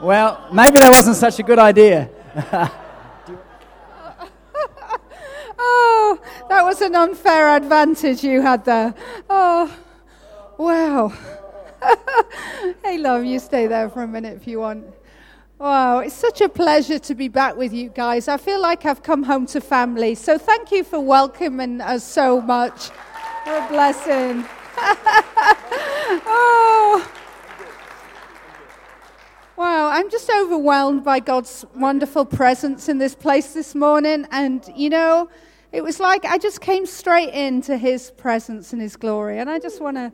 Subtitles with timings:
[0.00, 2.08] Well, maybe that wasn't such a good idea.
[5.58, 8.94] oh, that was an unfair advantage you had there.
[9.28, 9.76] Oh,
[10.56, 11.12] wow.
[12.84, 14.84] hey, love, you stay there for a minute if you want.
[15.58, 18.28] Wow, it's such a pleasure to be back with you guys.
[18.28, 20.14] I feel like I've come home to family.
[20.14, 22.90] So thank you for welcoming us so much.
[23.42, 24.44] What a blessing.
[26.24, 27.12] oh.
[29.58, 34.24] Wow, I'm just overwhelmed by God's wonderful presence in this place this morning.
[34.30, 35.28] And, you know,
[35.72, 39.40] it was like I just came straight into his presence and his glory.
[39.40, 40.12] And I just want to.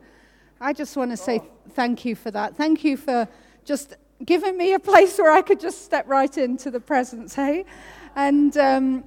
[0.59, 1.41] I just want to say
[1.73, 2.55] thank you for that.
[2.55, 3.27] Thank you for
[3.65, 3.93] just
[4.25, 7.65] giving me a place where I could just step right into the presence, hey?
[8.15, 9.03] And um,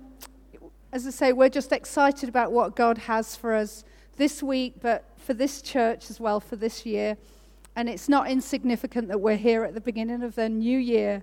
[0.93, 3.83] as I say, we're just excited about what God has for us
[4.17, 7.17] this week, but for this church as well, for this year.
[7.79, 11.23] And it's not insignificant that we're here at the beginning of the new year.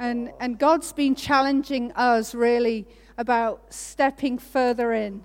[0.00, 5.22] And, and God's been challenging us really about stepping further in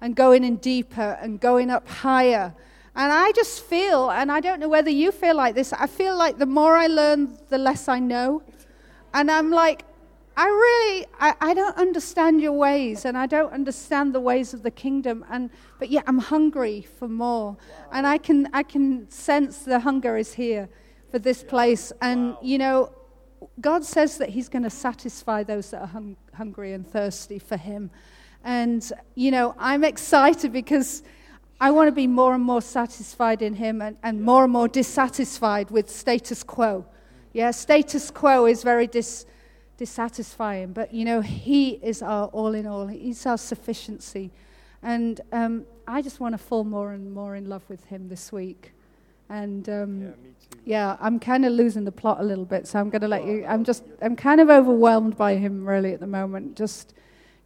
[0.00, 2.54] and going in deeper and going up higher.
[2.94, 6.16] And I just feel, and I don't know whether you feel like this, I feel
[6.16, 8.42] like the more I learn, the less I know.
[9.12, 9.84] And I'm like,
[10.38, 14.62] I really, I, I don't understand your ways, and I don't understand the ways of
[14.62, 15.48] the kingdom, and
[15.78, 17.56] but yet I'm hungry for more,
[17.90, 20.68] and I can, I can sense the hunger is here
[21.10, 22.92] for this place, and you know,
[23.62, 27.56] God says that He's going to satisfy those that are hung, hungry and thirsty for
[27.56, 27.90] Him,
[28.44, 31.02] and you know, I'm excited because
[31.58, 34.68] I want to be more and more satisfied in Him, and, and more and more
[34.68, 36.84] dissatisfied with status quo.
[37.32, 39.24] Yeah, status quo is very dis
[39.76, 40.72] dissatisfying.
[40.72, 44.30] But you know, He is our all in all, He's our sufficiency.
[44.82, 48.32] And um, I just want to fall more and more in love with Him this
[48.32, 48.72] week.
[49.28, 50.10] And um, yeah,
[50.64, 53.24] yeah, I'm kind of losing the plot a little bit, so I'm going to let
[53.24, 53.44] you.
[53.46, 56.56] I'm just, I'm kind of overwhelmed by Him really at the moment.
[56.56, 56.94] Just,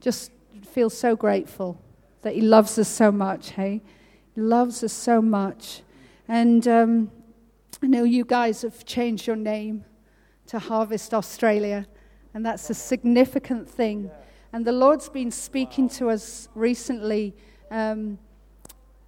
[0.01, 0.30] just
[0.67, 1.80] feel so grateful
[2.23, 3.51] that He loves us so much.
[3.52, 3.83] Hey,
[4.35, 5.83] He loves us so much.
[6.29, 7.11] And um,
[7.83, 9.85] I know you guys have changed your name
[10.48, 11.86] to Harvest Australia.
[12.35, 14.11] And that's a significant thing.
[14.52, 17.35] And the Lord's been speaking to us recently.
[17.70, 18.18] Um,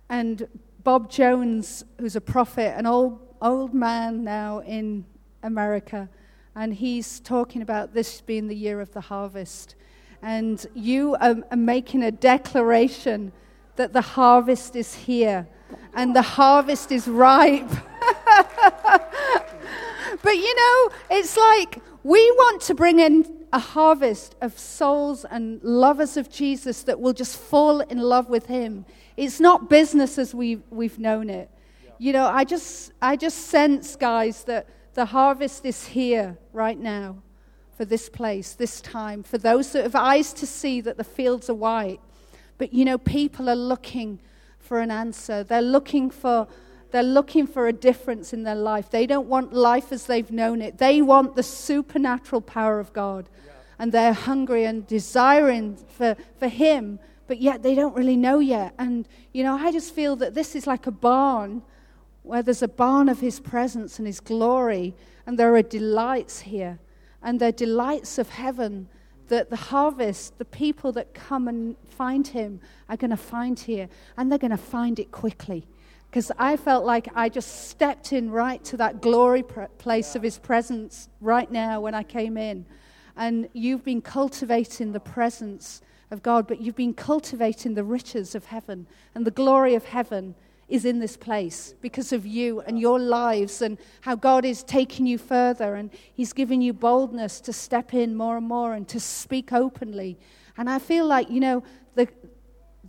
[0.09, 0.47] and
[0.85, 5.05] Bob Jones, who's a prophet, an old, old man now in
[5.43, 6.09] America,
[6.55, 9.75] and he's talking about this being the year of the harvest.
[10.21, 13.33] And you are, are making a declaration
[13.77, 15.47] that the harvest is here
[15.95, 17.69] and the harvest is ripe.
[20.23, 25.63] but you know, it's like we want to bring in a harvest of souls and
[25.63, 28.85] lovers of Jesus that will just fall in love with him.
[29.17, 31.51] It's not business as we've, we've known it.
[31.99, 37.19] You know, I just, I just sense, guys, that the harvest is here right now
[37.77, 41.49] for this place, this time, for those that have eyes to see that the fields
[41.49, 42.01] are white.
[42.59, 44.19] But, you know, people are looking
[44.59, 45.45] for an answer.
[45.45, 46.49] They're looking for
[46.93, 48.91] they're looking for a difference in their life.
[48.91, 50.77] They don't want life as they've known it.
[50.77, 53.29] They want the supernatural power of God.
[53.45, 53.53] Yeah.
[53.79, 58.75] And they're hungry and desiring for, for Him, but yet they don't really know yet.
[58.79, 61.63] And, you know, I just feel that this is like a barn
[62.23, 64.95] where there's a barn of His presence and His glory,
[65.27, 66.79] and there are delights here.
[67.23, 68.89] And they're delights of heaven
[69.29, 73.89] that the harvest, the people that come and find Him, are going to find here.
[74.19, 75.67] And they're going to find it quickly
[76.13, 80.39] because I felt like I just stepped in right to that glory place of His
[80.39, 82.67] presence right now when I came in.
[83.17, 85.81] And you've been cultivating the presence
[86.11, 88.87] of God, but you've been cultivating the riches of heaven.
[89.15, 90.35] And the glory of heaven
[90.69, 95.07] is in this place because of you and your lives and how God is taking
[95.07, 95.77] you further.
[95.77, 100.19] And He's giving you boldness to step in more and more and to speak openly.
[100.59, 101.63] And I feel like, you know,
[101.95, 102.07] the,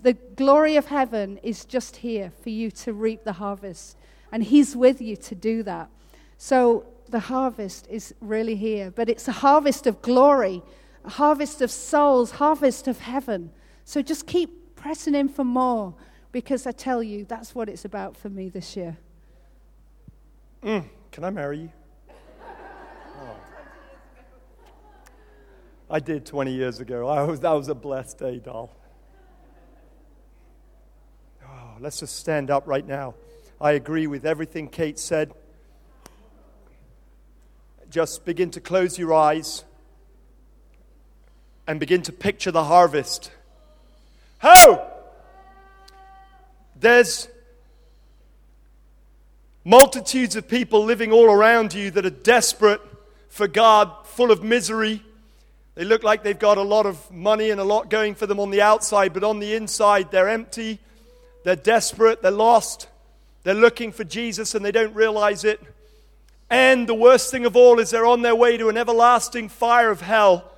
[0.04, 3.98] the glory of heaven is just here for you to reap the harvest.
[4.32, 5.90] And He's with you to do that.
[6.38, 8.92] So the harvest is really here.
[8.92, 10.62] But it's a harvest of glory,
[11.06, 13.52] a harvest of souls, harvest of heaven.
[13.86, 15.96] So just keep pressing in for more
[16.34, 18.98] because I tell you, that's what it's about for me this year.
[20.62, 21.72] Mm, can I marry you?
[23.22, 23.38] Oh.
[25.90, 27.08] I did 20 years ago.
[27.08, 28.76] I was, that was a blessed day, doll.
[31.84, 33.14] Let's just stand up right now.
[33.60, 35.34] I agree with everything Kate said.
[37.90, 39.66] Just begin to close your eyes
[41.68, 43.34] and begin to picture the harvest.
[44.38, 44.90] How?
[46.80, 47.28] There's
[49.66, 52.80] multitudes of people living all around you that are desperate
[53.28, 55.04] for God, full of misery.
[55.76, 58.40] They look like they've got a lot of money and a lot going for them
[58.40, 60.80] on the outside, but on the inside, they're empty,
[61.44, 62.88] they're desperate, they're lost,
[63.44, 65.62] they're looking for Jesus and they don't realize it.
[66.50, 69.90] And the worst thing of all is they're on their way to an everlasting fire
[69.90, 70.52] of hell.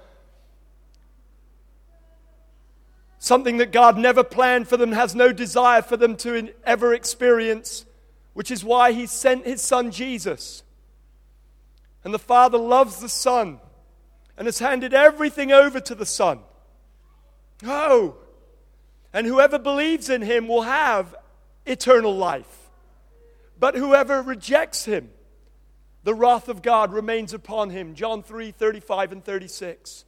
[3.18, 7.86] Something that God never planned for them, has no desire for them to ever experience,
[8.34, 10.64] which is why He sent His Son Jesus.
[12.04, 13.60] And the Father loves the Son
[14.38, 16.40] and has handed everything over to the Son.
[17.66, 18.18] Oh,
[19.16, 21.16] and whoever believes in Him will have
[21.66, 22.70] eternal life.
[23.60, 25.10] But whoever rejects Him,
[26.04, 27.96] the wrath of God remains upon him.
[27.96, 30.06] John 3 35 and 36.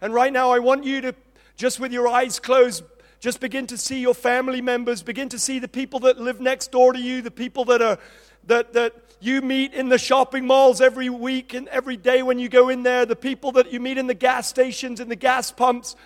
[0.00, 1.14] And right now, I want you to,
[1.56, 2.84] just with your eyes closed,
[3.20, 6.72] just begin to see your family members, begin to see the people that live next
[6.72, 7.98] door to you, the people that are
[8.46, 12.48] that, that you meet in the shopping malls every week and every day when you
[12.48, 15.50] go in there, the people that you meet in the gas stations and the gas
[15.52, 15.96] pumps.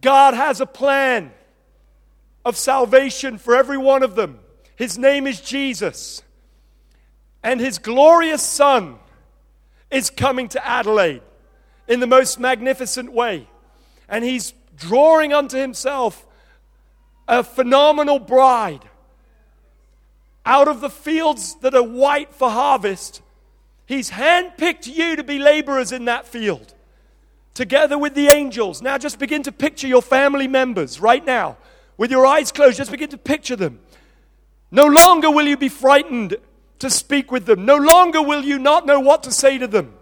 [0.00, 1.32] God has a plan
[2.44, 4.40] of salvation for every one of them.
[4.76, 6.22] His name is Jesus.
[7.42, 8.96] And his glorious son
[9.90, 11.22] is coming to Adelaide
[11.86, 13.46] in the most magnificent way.
[14.08, 16.26] And he's drawing unto himself
[17.28, 18.84] a phenomenal bride
[20.44, 23.22] out of the fields that are white for harvest.
[23.86, 26.73] He's handpicked you to be laborers in that field
[27.54, 28.82] together with the angels.
[28.82, 31.56] Now, just begin to picture your family members right now.
[31.96, 33.80] With your eyes closed, just begin to picture them.
[34.70, 36.36] No longer will you be frightened
[36.80, 37.64] to speak with them.
[37.64, 39.94] No longer will you not know what to say to them.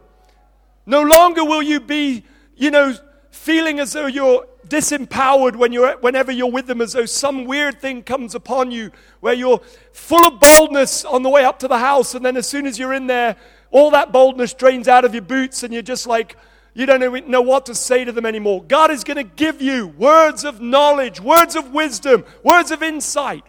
[0.87, 2.25] No longer will you be,
[2.57, 2.95] you know,
[3.31, 7.81] feeling as though you're disempowered when you're, whenever you're with them, as though some weird
[7.81, 8.91] thing comes upon you
[9.21, 9.61] where you're
[9.93, 12.79] full of boldness on the way up to the house, and then as soon as
[12.79, 13.37] you're in there,
[13.71, 16.37] all that boldness drains out of your boots, and you're just like,
[16.75, 18.63] you don't know what to say to them anymore.
[18.63, 23.45] God is going to give you words of knowledge, words of wisdom, words of insight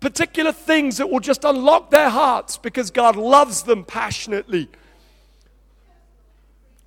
[0.00, 4.68] particular things that will just unlock their hearts because God loves them passionately.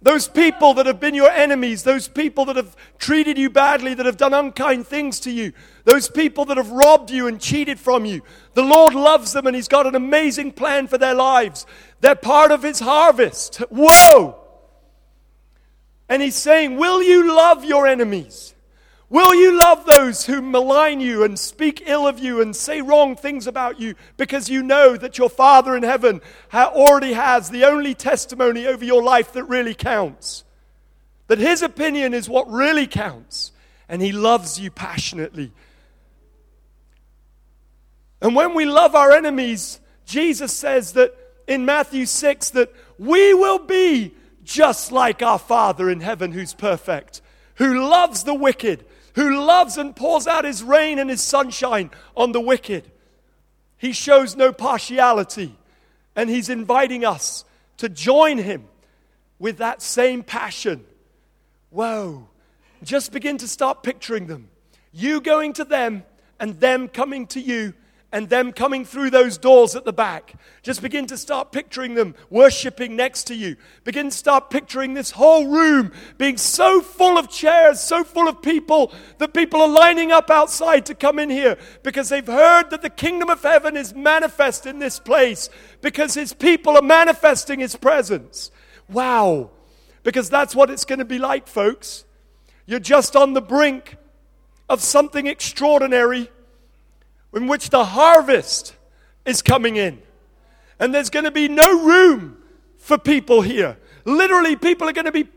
[0.01, 4.05] Those people that have been your enemies, those people that have treated you badly, that
[4.05, 5.53] have done unkind things to you,
[5.85, 8.21] those people that have robbed you and cheated from you,
[8.53, 11.65] the Lord loves them and He's got an amazing plan for their lives.
[12.01, 13.57] They're part of His harvest.
[13.69, 14.42] Whoa!
[16.09, 18.53] And He's saying, Will you love your enemies?
[19.09, 23.15] Will you love those who malign you and speak ill of you and say wrong
[23.15, 26.19] things about you because you know that your Father in heaven
[26.51, 30.43] already has the only testimony over your life that really counts?
[31.27, 33.51] That His opinion is what really counts,
[33.87, 35.51] and He loves you passionately.
[38.19, 41.13] And when we love our enemies, Jesus says that
[41.47, 47.21] in Matthew 6 that we will be just like our Father in heaven who's perfect,
[47.55, 48.85] who loves the wicked
[49.15, 52.91] who loves and pours out his rain and his sunshine on the wicked.
[53.77, 55.55] He shows no partiality,
[56.15, 57.45] and he's inviting us
[57.77, 58.65] to join him
[59.39, 60.85] with that same passion.
[61.69, 62.27] Whoa.
[62.83, 64.49] Just begin to start picturing them.
[64.91, 66.03] You going to them
[66.39, 67.73] and them coming to you
[68.13, 70.35] and them coming through those doors at the back.
[70.61, 73.55] Just begin to start picturing them worshiping next to you.
[73.83, 78.39] Begin to start picturing this whole room being so full of chairs, so full of
[78.43, 82.83] people that people are lining up outside to come in here because they've heard that
[82.83, 85.49] the kingdom of heaven is manifest in this place
[85.81, 88.51] because his people are manifesting his presence.
[88.87, 89.49] Wow.
[90.03, 92.05] Because that's what it's going to be like, folks.
[92.67, 93.97] You're just on the brink
[94.69, 96.29] of something extraordinary
[97.33, 98.75] in which the harvest
[99.25, 100.01] is coming in.
[100.79, 102.37] And there's going to be no room
[102.77, 103.77] for people here.
[104.05, 105.27] Literally, people are going to be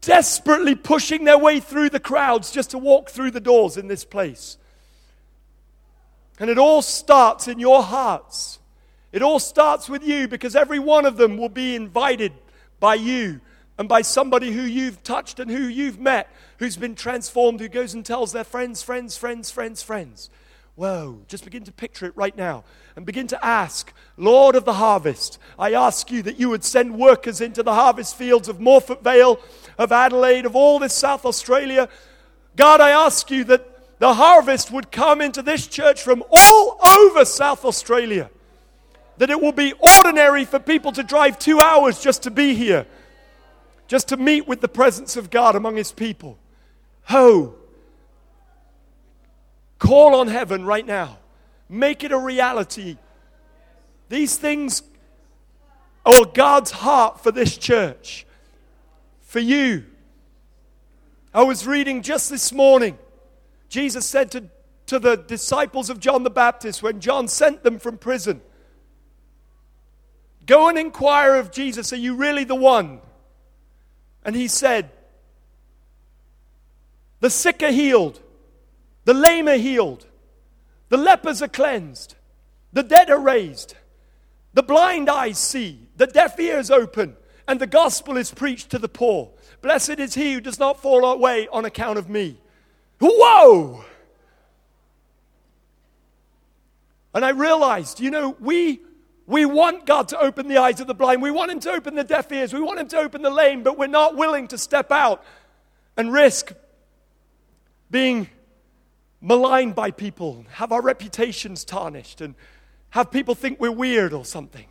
[0.00, 4.04] desperately pushing their way through the crowds just to walk through the doors in this
[4.04, 4.56] place.
[6.38, 8.58] And it all starts in your hearts.
[9.12, 12.32] It all starts with you because every one of them will be invited
[12.80, 13.40] by you
[13.78, 17.94] and by somebody who you've touched and who you've met, who's been transformed, who goes
[17.94, 20.30] and tells their friends, friends, friends, friends, friends.
[20.74, 22.64] Whoa, just begin to picture it right now
[22.96, 26.98] and begin to ask, Lord of the harvest, I ask you that you would send
[26.98, 29.38] workers into the harvest fields of Morphett Vale,
[29.76, 31.90] of Adelaide, of all this South Australia.
[32.56, 37.24] God, I ask you that the harvest would come into this church from all over
[37.26, 38.30] South Australia.
[39.18, 42.86] That it will be ordinary for people to drive two hours just to be here,
[43.88, 46.38] just to meet with the presence of God among His people.
[47.04, 47.56] Ho!
[49.82, 51.18] Call on heaven right now.
[51.68, 52.98] Make it a reality.
[54.08, 54.84] These things
[56.06, 58.24] are God's heart for this church,
[59.22, 59.84] for you.
[61.34, 62.96] I was reading just this morning.
[63.68, 64.44] Jesus said to,
[64.86, 68.40] to the disciples of John the Baptist when John sent them from prison,
[70.46, 73.00] Go and inquire of Jesus, are you really the one?
[74.24, 74.90] And he said,
[77.18, 78.20] The sick are healed,
[79.04, 80.06] the lame are healed,
[80.88, 82.14] the lepers are cleansed,
[82.72, 83.74] the dead are raised,
[84.54, 87.16] the blind eyes see, the deaf ears open,
[87.48, 89.30] and the gospel is preached to the poor.
[89.60, 92.38] Blessed is he who does not fall away on account of me.
[93.00, 93.84] Whoa!
[97.14, 98.80] And I realized, you know, we
[99.26, 101.22] we want God to open the eyes of the blind.
[101.22, 102.52] We want Him to open the deaf ears.
[102.52, 105.24] We want Him to open the lame, but we're not willing to step out
[105.96, 106.52] and risk
[107.90, 108.28] being
[109.22, 112.34] maligned by people, have our reputations tarnished, and
[112.90, 114.66] have people think we're weird or something.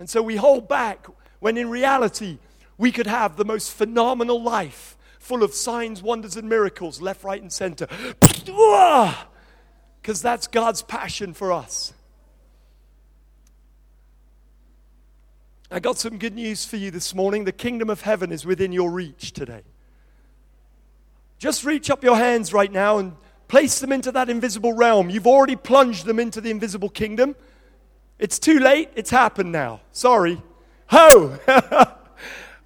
[0.00, 1.06] And so we hold back
[1.38, 2.38] when in reality
[2.78, 7.40] we could have the most phenomenal life full of signs, wonders, and miracles left, right,
[7.40, 7.86] and center.
[10.02, 11.94] Because that's God's passion for us.
[15.70, 17.44] I got some good news for you this morning.
[17.44, 19.62] The kingdom of heaven is within your reach today.
[21.38, 23.16] Just reach up your hands right now and
[23.48, 25.10] place them into that invisible realm.
[25.10, 27.36] You've already plunged them into the invisible kingdom.
[28.18, 28.90] It's too late.
[28.94, 29.80] It's happened now.
[29.92, 30.40] Sorry.
[30.88, 31.38] Ho!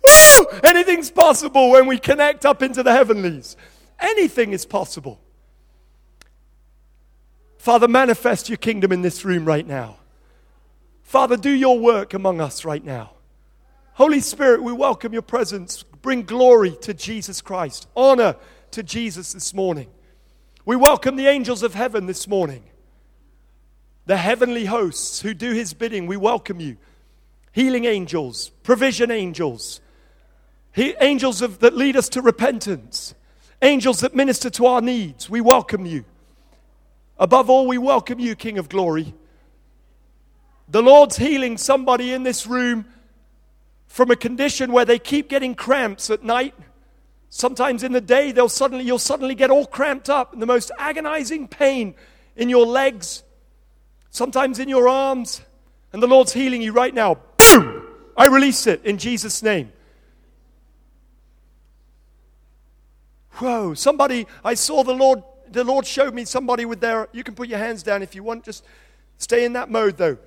[0.05, 0.47] Woo!
[0.63, 3.57] Anything's possible when we connect up into the heavenlies.
[3.99, 5.21] Anything is possible.
[7.59, 9.97] Father, manifest your kingdom in this room right now.
[11.03, 13.13] Father, do your work among us right now.
[13.95, 15.83] Holy Spirit, we welcome your presence.
[15.83, 18.37] Bring glory to Jesus Christ, honor
[18.71, 19.89] to Jesus this morning.
[20.69, 22.63] We welcome the angels of heaven this morning,
[24.05, 26.07] the heavenly hosts who do his bidding.
[26.07, 26.77] We welcome you.
[27.53, 29.81] Healing angels, provision angels,
[30.75, 33.15] he, angels of, that lead us to repentance,
[33.63, 35.31] angels that minister to our needs.
[35.31, 36.05] We welcome you.
[37.19, 39.15] Above all, we welcome you, King of glory.
[40.69, 42.85] The Lord's healing somebody in this room
[43.87, 46.55] from a condition where they keep getting cramps at night.
[47.31, 50.71] Sometimes in the day, they'll suddenly, you'll suddenly get all cramped up and the most
[50.79, 51.95] agonizing pain
[52.37, 53.23] in your legs,
[54.11, 55.43] sometimes in your arms.
[55.93, 57.19] And the Lord's healing you right now.
[57.37, 57.87] Boom!
[58.17, 59.73] I release it in Jesus' name.
[63.33, 67.35] Whoa, somebody, I saw the Lord, the Lord showed me somebody with their, you can
[67.35, 68.65] put your hands down if you want, just
[69.19, 70.19] stay in that mode though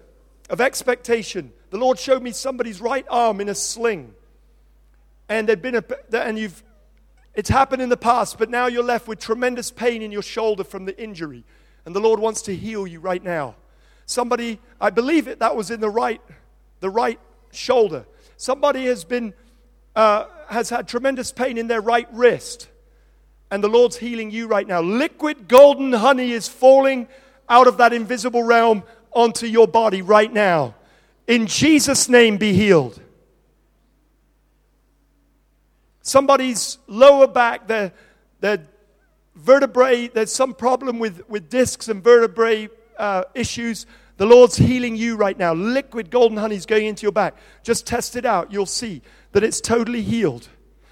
[0.52, 1.52] of expectation.
[1.70, 4.14] The Lord showed me somebody's right arm in a sling.
[5.30, 6.62] And they've been a, and you've
[7.34, 10.64] it's happened in the past, but now you're left with tremendous pain in your shoulder
[10.64, 11.44] from the injury.
[11.86, 13.56] And the Lord wants to heal you right now.
[14.06, 16.22] Somebody, I believe it, that was in the right,
[16.82, 17.20] the right
[17.52, 18.06] shoulder.
[18.36, 19.34] Somebody has been,
[19.96, 22.68] uh, has had tremendous pain in their right wrist.
[23.50, 24.82] And the Lord's healing you right now.
[24.82, 27.08] Liquid golden honey is falling
[27.48, 30.76] out of that invisible realm onto your body right now.
[31.28, 33.00] In Jesus' name, be healed.
[36.12, 37.94] Somebody's lower back, their,
[38.42, 38.68] their
[39.34, 42.68] vertebrae, there's some problem with, with discs and vertebrae
[43.00, 43.86] uh, issues.
[44.18, 45.54] The Lord's healing you right now.
[45.54, 47.36] Liquid golden honey is going into your back.
[47.64, 48.52] Just test it out.
[48.52, 49.02] You'll see
[49.32, 50.50] that it's totally healed.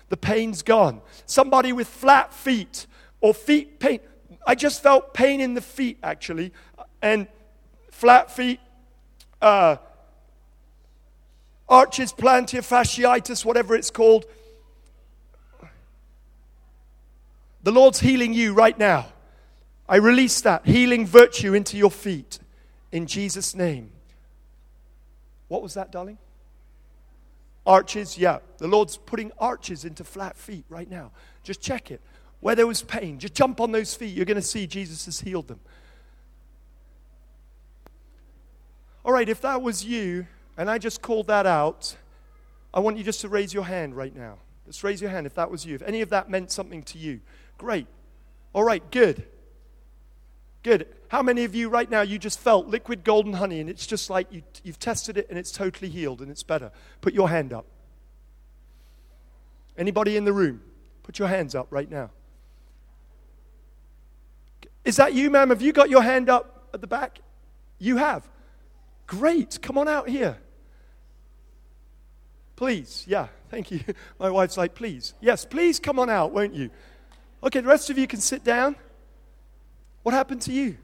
[0.08, 1.02] The pain's gone.
[1.26, 2.88] Somebody with flat feet
[3.20, 4.00] or feet pain.
[4.48, 6.54] I just felt pain in the feet actually.
[7.02, 7.28] And
[7.92, 8.62] flat feet,
[9.42, 9.76] uh,
[11.68, 14.26] arches, plantar fasciitis, whatever it's called.
[17.64, 19.08] The Lord's healing you right now.
[19.88, 22.40] I release that healing virtue into your feet
[22.92, 23.92] in Jesus' name.
[25.48, 26.20] What was that, darling?
[27.66, 28.40] Arches, yeah.
[28.60, 31.12] The Lord's putting arches into flat feet right now.
[31.44, 32.02] Just check it.
[32.40, 34.16] Where there was pain, just jump on those feet.
[34.16, 35.60] You're going to see Jesus has healed them.
[39.04, 41.96] All right, if that was you and I just called that out,
[42.74, 44.38] I want you just to raise your hand right now.
[44.68, 45.76] Just raise your hand if that was you.
[45.76, 47.20] If any of that meant something to you,
[47.60, 47.86] great.
[48.54, 49.24] All right, good.
[50.64, 50.88] Good.
[51.10, 54.10] How many of you right now you just felt liquid golden honey and it's just
[54.10, 56.72] like you, you've tested it and it's totally healed and it's better?
[57.02, 57.66] Put your hand up.
[59.78, 60.62] Anybody in the room?
[61.04, 62.10] Put your hands up right now.
[64.84, 65.50] Is that you, ma'am?
[65.50, 67.20] Have you got your hand up at the back?
[67.78, 68.28] You have.
[69.08, 70.38] Great, come on out here.
[72.56, 73.80] Please, yeah, thank you.
[74.20, 75.14] My wife's like, please.
[75.22, 76.70] Yes, please come on out, won't you?
[77.42, 78.76] Okay, the rest of you can sit down.
[80.04, 80.68] What happened to you?
[80.68, 80.76] Um,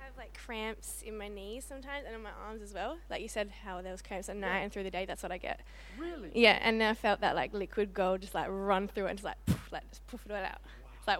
[0.00, 2.98] I have like cramps in my knees sometimes and in my arms as well.
[3.08, 5.04] Like you said, how there was cramps at night and through the day.
[5.04, 5.60] That's what I get.
[5.98, 6.32] Really?
[6.34, 9.18] Yeah, and then I felt that like liquid gold just like run through it and
[9.18, 10.58] just like poof, like just poof it all out.
[10.98, 11.18] It's like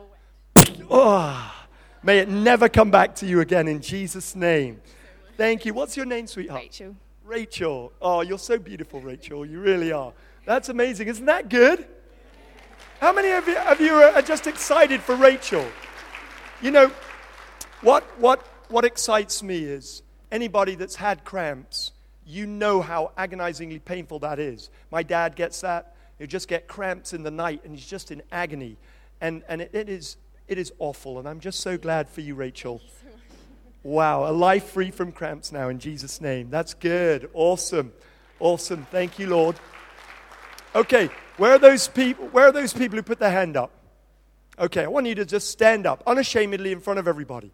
[0.90, 1.54] Oh,
[2.02, 4.80] may it never come back to you again in Jesus' name.
[5.36, 5.74] Thank you.
[5.74, 6.62] What's your name, sweetheart?
[6.62, 6.96] Rachel.
[7.24, 7.92] Rachel.
[8.00, 9.46] Oh, you're so beautiful, Rachel.
[9.46, 10.12] You really are.
[10.44, 11.08] That's amazing.
[11.08, 11.86] Isn't that good?
[13.02, 15.66] How many of you, of you are just excited for Rachel?
[16.60, 16.92] You know,
[17.80, 21.90] what, what, what excites me is anybody that's had cramps,
[22.24, 24.70] you know how agonizingly painful that is.
[24.92, 25.96] My dad gets that.
[26.16, 28.76] He'll just get cramps in the night and he's just in agony.
[29.20, 30.16] And, and it, it, is,
[30.46, 31.18] it is awful.
[31.18, 32.80] And I'm just so glad for you, Rachel.
[33.82, 36.50] Wow, a life free from cramps now in Jesus' name.
[36.50, 37.28] That's good.
[37.34, 37.92] Awesome.
[38.38, 38.86] Awesome.
[38.92, 39.56] Thank you, Lord.
[40.76, 41.10] Okay,
[41.42, 42.28] where are those people?
[42.28, 43.72] Where are those people who put their hand up?
[44.60, 47.50] Okay, I want you to just stand up unashamedly in front of everybody.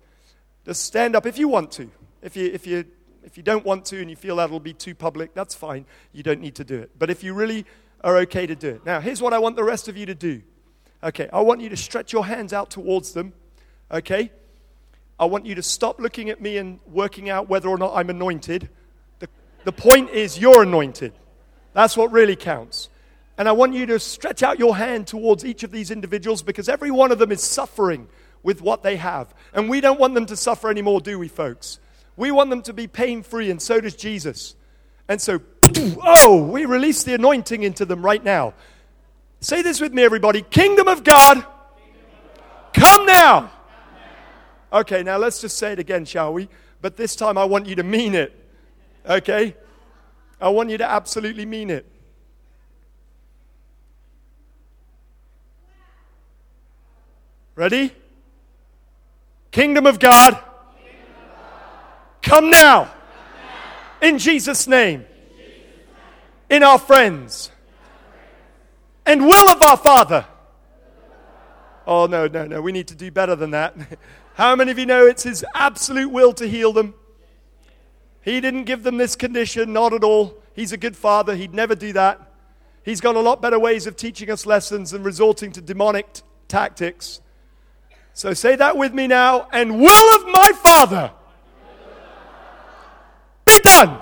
[0.66, 1.90] Just stand up if you want to.
[2.20, 2.84] If you, if you,
[3.24, 5.86] if you don't want to and you feel that'll be too public, that's fine.
[6.12, 6.90] You don't need to do it.
[6.98, 7.64] But if you really
[8.04, 8.84] are okay to do it.
[8.84, 10.42] Now, here's what I want the rest of you to do.
[11.02, 13.32] Okay, I want you to stretch your hands out towards them.
[13.90, 14.30] Okay?
[15.18, 18.10] I want you to stop looking at me and working out whether or not I'm
[18.10, 18.68] anointed.
[19.20, 19.30] The,
[19.64, 21.14] the point is, you're anointed.
[21.72, 22.90] That's what really counts.
[23.38, 26.68] And I want you to stretch out your hand towards each of these individuals because
[26.68, 28.08] every one of them is suffering
[28.42, 29.32] with what they have.
[29.54, 31.78] And we don't want them to suffer anymore, do we, folks?
[32.16, 34.56] We want them to be pain free, and so does Jesus.
[35.06, 35.40] And so,
[36.04, 38.54] oh, we release the anointing into them right now.
[39.40, 41.46] Say this with me, everybody Kingdom of God,
[42.72, 43.52] come now.
[44.72, 46.48] Okay, now let's just say it again, shall we?
[46.82, 48.34] But this time I want you to mean it.
[49.08, 49.54] Okay?
[50.40, 51.86] I want you to absolutely mean it.
[57.58, 57.92] Ready?
[59.50, 60.38] Kingdom of God,
[62.22, 62.88] come now.
[64.00, 65.04] In Jesus' name.
[66.48, 67.50] In our friends.
[69.04, 70.24] And will of our Father.
[71.84, 72.62] Oh, no, no, no.
[72.62, 73.74] We need to do better than that.
[74.34, 76.94] How many of you know it's His absolute will to heal them?
[78.22, 80.40] He didn't give them this condition, not at all.
[80.54, 81.34] He's a good father.
[81.34, 82.20] He'd never do that.
[82.84, 86.22] He's got a lot better ways of teaching us lessons than resorting to demonic t-
[86.46, 87.20] tactics.
[88.18, 89.46] So say that with me now.
[89.52, 91.12] And will of my Father
[93.46, 94.00] be done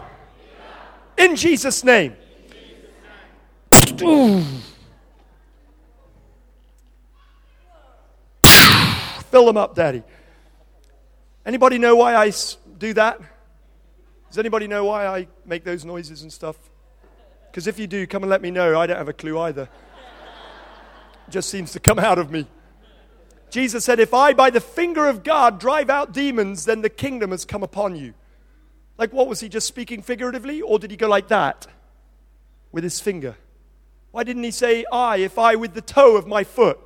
[1.19, 2.17] in Jesus' name.
[9.31, 10.03] Fill them up, Daddy.
[11.45, 12.33] Anybody know why I
[12.79, 13.21] do that?
[14.31, 16.57] Does anybody know why I make those noises and stuff?
[17.51, 18.81] Because if you do, come and let me know.
[18.81, 19.69] I don't have a clue either.
[21.29, 22.47] It just seems to come out of me.
[23.51, 27.31] Jesus said, If I, by the finger of God, drive out demons, then the kingdom
[27.31, 28.15] has come upon you.
[28.99, 30.63] Like, what was he just speaking figuratively?
[30.63, 31.67] Or did he go like that
[32.73, 33.37] with his finger?
[34.11, 36.79] Why didn't he say, I, if I with the toe of my foot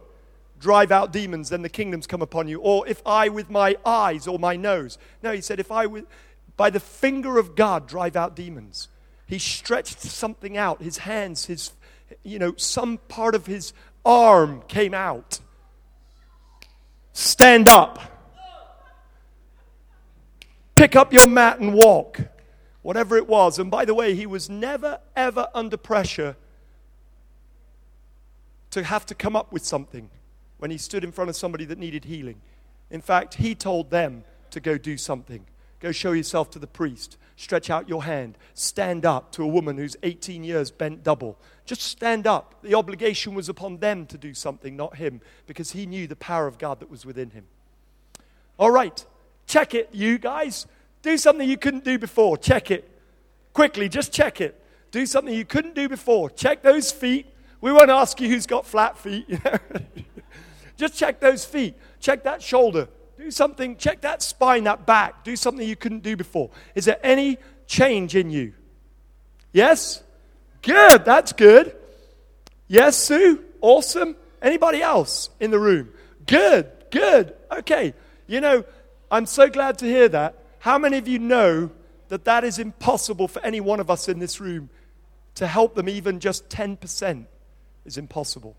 [0.59, 2.61] drive out demons, then the kingdom's come upon you?
[2.61, 4.99] Or if I with my eyes or my nose?
[5.23, 6.07] No, he said, if I with,
[6.57, 8.88] by the finger of God drive out demons.
[9.27, 11.73] He stretched something out, his hands, his,
[12.25, 13.73] you know, some part of his
[14.05, 15.38] arm came out
[17.12, 17.99] Stand up.
[20.75, 22.20] Pick up your mat and walk.
[22.83, 23.59] Whatever it was.
[23.59, 26.37] And by the way, he was never, ever under pressure
[28.70, 30.09] to have to come up with something
[30.59, 32.40] when he stood in front of somebody that needed healing.
[32.90, 35.44] In fact, he told them to go do something.
[35.81, 37.16] Go show yourself to the priest.
[37.37, 38.37] Stretch out your hand.
[38.53, 41.38] Stand up to a woman who's 18 years bent double.
[41.64, 42.55] Just stand up.
[42.62, 46.47] The obligation was upon them to do something, not him, because he knew the power
[46.47, 47.47] of God that was within him.
[48.59, 49.05] All right,
[49.47, 50.66] check it, you guys.
[51.01, 52.37] Do something you couldn't do before.
[52.37, 52.87] Check it.
[53.55, 54.62] Quickly, just check it.
[54.90, 56.29] Do something you couldn't do before.
[56.29, 57.27] Check those feet.
[57.62, 59.27] We won't ask you who's got flat feet.
[60.77, 61.75] just check those feet.
[62.01, 62.88] Check that shoulder.
[63.20, 65.24] Do something, check that spine, that back.
[65.24, 66.48] Do something you couldn't do before.
[66.74, 68.54] Is there any change in you?
[69.52, 70.02] Yes?
[70.62, 71.76] Good, that's good.
[72.66, 73.44] Yes, Sue?
[73.61, 74.16] Awesome.
[74.40, 75.90] Anybody else in the room?
[76.26, 77.35] Good, good.
[77.52, 77.92] Okay.
[78.26, 78.64] You know,
[79.11, 80.37] I'm so glad to hear that.
[80.61, 81.70] How many of you know
[82.09, 84.70] that that is impossible for any one of us in this room
[85.35, 87.26] to help them even just 10%
[87.85, 88.56] is impossible.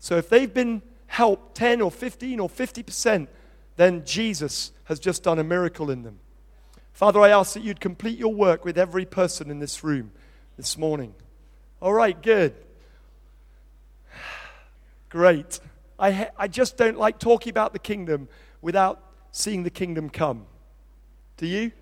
[0.00, 3.28] So if they've been helped 10 or 15 or 50%,
[3.76, 6.18] then Jesus has just done a miracle in them.
[6.92, 10.12] Father, I ask that you'd complete your work with every person in this room
[10.56, 11.14] this morning.
[11.80, 12.54] All right, good.
[15.10, 15.60] Great.
[15.98, 18.28] I, I just don't like talking about the kingdom
[18.62, 20.46] without seeing the kingdom come.
[21.36, 21.72] Do you?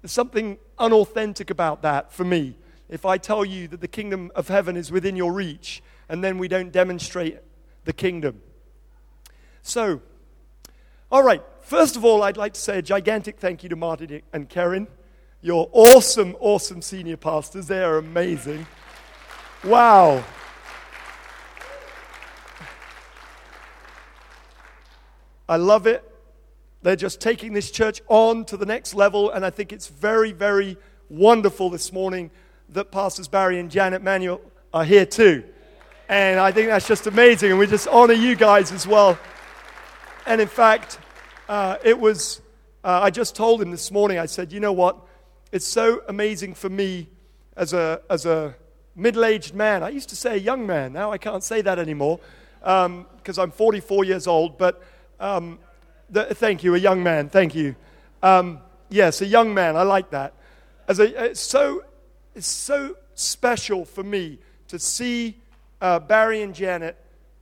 [0.00, 2.56] There's something unauthentic about that for me.
[2.88, 6.38] If I tell you that the kingdom of heaven is within your reach and then
[6.38, 7.38] we don't demonstrate
[7.84, 8.40] the kingdom.
[9.62, 10.00] So,
[11.14, 14.20] all right, first of all, I'd like to say a gigantic thank you to Martin
[14.32, 14.88] and Karen.
[15.42, 17.68] You're awesome, awesome senior pastors.
[17.68, 18.66] They are amazing.
[19.62, 20.24] Wow.
[25.48, 26.02] I love it.
[26.82, 30.32] They're just taking this church on to the next level, and I think it's very,
[30.32, 30.76] very
[31.08, 32.32] wonderful this morning
[32.70, 34.40] that Pastors Barry and Janet Manuel
[34.72, 35.44] are here too.
[36.08, 39.16] And I think that's just amazing, and we just honor you guys as well.
[40.26, 40.98] And in fact,
[41.48, 42.40] uh, it was,
[42.82, 44.96] uh, I just told him this morning, I said, you know what?
[45.52, 47.08] It's so amazing for me
[47.56, 48.54] as a, as a
[48.96, 49.82] middle aged man.
[49.82, 52.20] I used to say a young man, now I can't say that anymore
[52.60, 54.82] because um, I'm 44 years old, but
[55.20, 55.58] um,
[56.12, 57.76] thank you, a young man, thank you.
[58.22, 60.32] Um, yes, a young man, I like that.
[60.88, 61.84] As a, it's, so,
[62.34, 65.36] it's so special for me to see
[65.80, 66.96] uh, Barry and Janet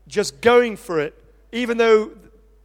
[0.09, 2.11] just going for it, even though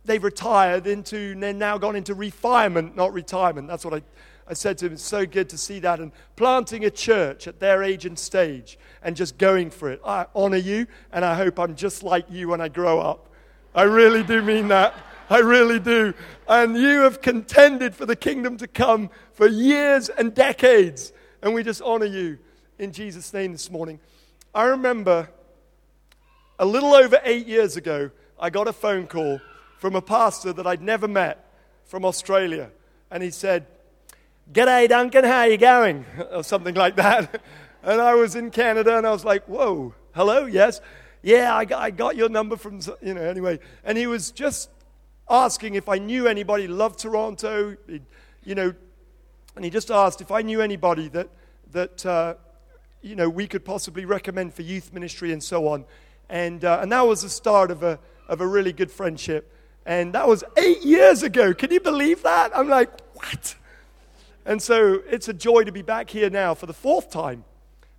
[0.08, 3.67] they've retired into, they're now gone into refinement, not retirement.
[3.67, 4.02] That's what I,
[4.48, 4.93] I said to him.
[4.93, 6.00] It's so good to see that.
[6.00, 10.02] And planting a church at their age and stage and just going for it.
[10.06, 13.30] I honor you, and I hope I'm just like you when I grow up.
[13.76, 14.96] I really do mean that.
[15.30, 16.13] I really do.
[16.48, 21.12] And you have contended for the kingdom to come for years and decades.
[21.41, 22.39] And we just honor you
[22.80, 24.00] in Jesus' name this morning.
[24.56, 25.30] I remember
[26.58, 29.41] a little over eight years ago, I got a phone call
[29.78, 31.52] from a pastor that I'd never met
[31.86, 32.72] from Australia.
[33.10, 33.66] And he said,
[34.52, 36.06] G'day, Duncan, how are you going?
[36.32, 37.42] or something like that.
[37.84, 40.82] And I was in Canada and I was like, whoa, hello, yes.
[41.22, 43.60] Yeah, I got, I got your number from, you know, anyway.
[43.86, 44.70] And he was just
[45.30, 47.78] asking if I knew anybody loved Toronto,
[48.44, 48.74] you know,
[49.56, 51.30] and he just asked if I knew anybody that,
[51.72, 52.34] that uh,
[53.02, 55.86] you know, we could possibly recommend for youth ministry and so on.
[56.30, 59.54] And, uh, and that was the start of a, of a really good friendship.
[59.88, 61.54] And that was eight years ago.
[61.54, 62.52] Can you believe that?
[62.54, 63.56] I'm like, what?
[64.45, 67.45] And so it's a joy to be back here now for the fourth time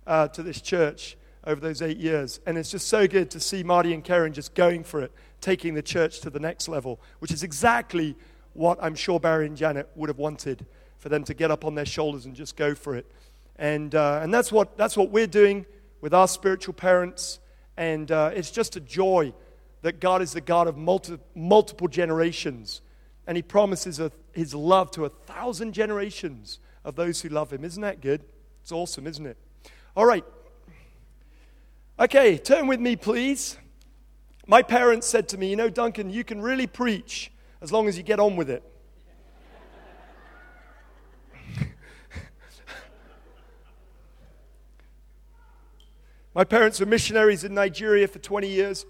[0.05, 2.41] uh, to this church over those eight years.
[2.45, 5.73] And it's just so good to see Marty and Karen just going for it, taking
[5.73, 8.15] the church to the next level, which is exactly
[8.53, 10.67] what I'm sure Barry and Janet would have wanted
[10.99, 13.11] for them to get up on their shoulders and just go for it.
[13.57, 15.65] And, uh, and that's, what, that's what we're doing
[16.01, 17.39] with our spiritual parents.
[17.77, 19.33] And uh, it's just a joy
[19.81, 22.81] that God is the God of multi, multiple generations.
[23.27, 27.63] And He promises a, His love to a thousand generations of those who love Him.
[27.63, 28.23] Isn't that good?
[28.61, 29.37] It's awesome, isn't it?
[29.95, 30.25] All right.
[31.99, 33.57] Okay, turn with me, please.
[34.47, 37.97] My parents said to me, You know, Duncan, you can really preach as long as
[37.97, 38.63] you get on with it.
[46.33, 48.85] My parents were missionaries in Nigeria for 20 years.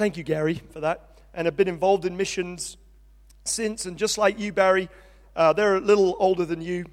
[0.00, 1.18] Thank you, Gary, for that.
[1.34, 2.78] And I've been involved in missions
[3.44, 3.84] since.
[3.84, 4.88] And just like you, Barry,
[5.36, 6.86] uh, they're a little older than you,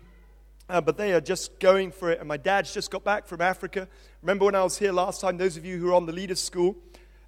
[0.68, 2.20] uh, but they are just going for it.
[2.20, 3.88] And my dad's just got back from Africa.
[4.22, 6.42] Remember when I was here last time, those of you who are on the Leaders
[6.42, 6.76] School?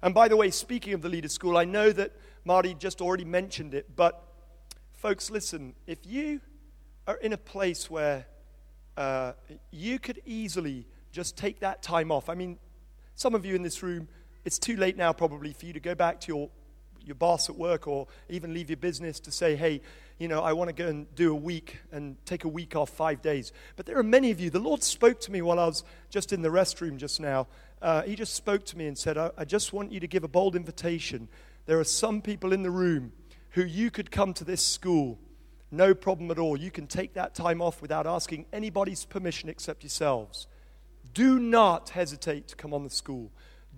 [0.02, 2.12] And by the way, speaking of the Leaders School, I know that
[2.44, 4.22] Marty just already mentioned it, but
[4.92, 6.42] folks, listen, if you
[7.06, 8.26] are in a place where
[8.98, 9.32] uh,
[9.70, 12.28] you could easily just take that time off.
[12.28, 12.58] I mean,
[13.14, 14.08] some of you in this room,
[14.44, 16.50] it's too late now probably for you to go back to your,
[17.04, 19.80] your boss at work or even leave your business to say, hey,
[20.18, 22.90] you know, I want to go and do a week and take a week off
[22.90, 23.52] five days.
[23.76, 24.50] But there are many of you.
[24.50, 27.46] The Lord spoke to me while I was just in the restroom just now.
[27.80, 30.24] Uh, he just spoke to me and said, I, I just want you to give
[30.24, 31.28] a bold invitation.
[31.66, 33.12] There are some people in the room
[33.50, 35.18] who you could come to this school
[35.70, 36.56] no problem at all.
[36.56, 40.46] You can take that time off without asking anybody's permission except yourselves.
[41.14, 43.30] Do not hesitate to come on the school.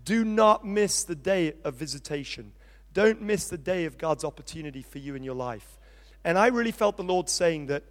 [0.05, 2.53] Do not miss the day of visitation.
[2.93, 5.79] Don't miss the day of God's opportunity for you in your life.
[6.25, 7.85] And I really felt the Lord saying that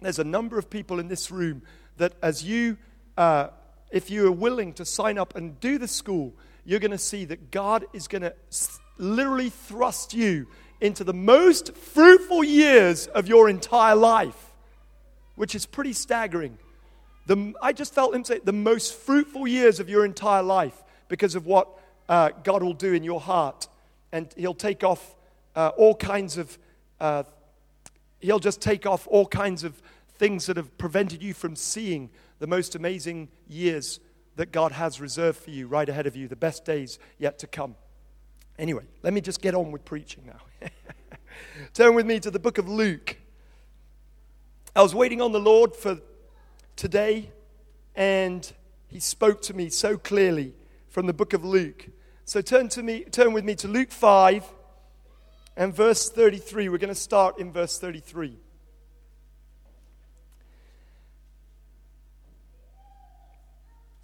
[0.00, 1.62] there's a number of people in this room
[1.96, 2.76] that as you,
[3.16, 3.48] uh,
[3.90, 7.24] if you are willing to sign up and do the school, you're going to see
[7.26, 8.34] that God is going to
[8.98, 10.46] literally thrust you
[10.80, 14.52] into the most fruitful years of your entire life,
[15.34, 16.58] which is pretty staggering.
[17.26, 21.34] The, I just felt him say the most fruitful years of your entire life because
[21.34, 21.68] of what
[22.08, 23.68] uh, God will do in your heart.
[24.12, 25.16] And He'll take off
[25.54, 26.58] uh, all kinds of,
[27.00, 27.24] uh,
[28.20, 29.80] He'll just take off all kinds of
[30.14, 34.00] things that have prevented you from seeing the most amazing years
[34.36, 37.46] that God has reserved for you right ahead of you, the best days yet to
[37.46, 37.74] come.
[38.58, 40.68] Anyway, let me just get on with preaching now.
[41.74, 43.16] Turn with me to the book of Luke.
[44.74, 45.98] I was waiting on the Lord for
[46.74, 47.30] today,
[47.94, 48.50] and
[48.88, 50.54] He spoke to me so clearly
[50.96, 51.90] from the book of Luke.
[52.24, 54.50] So turn to me, turn with me to Luke 5
[55.54, 56.70] and verse 33.
[56.70, 58.38] We're going to start in verse 33.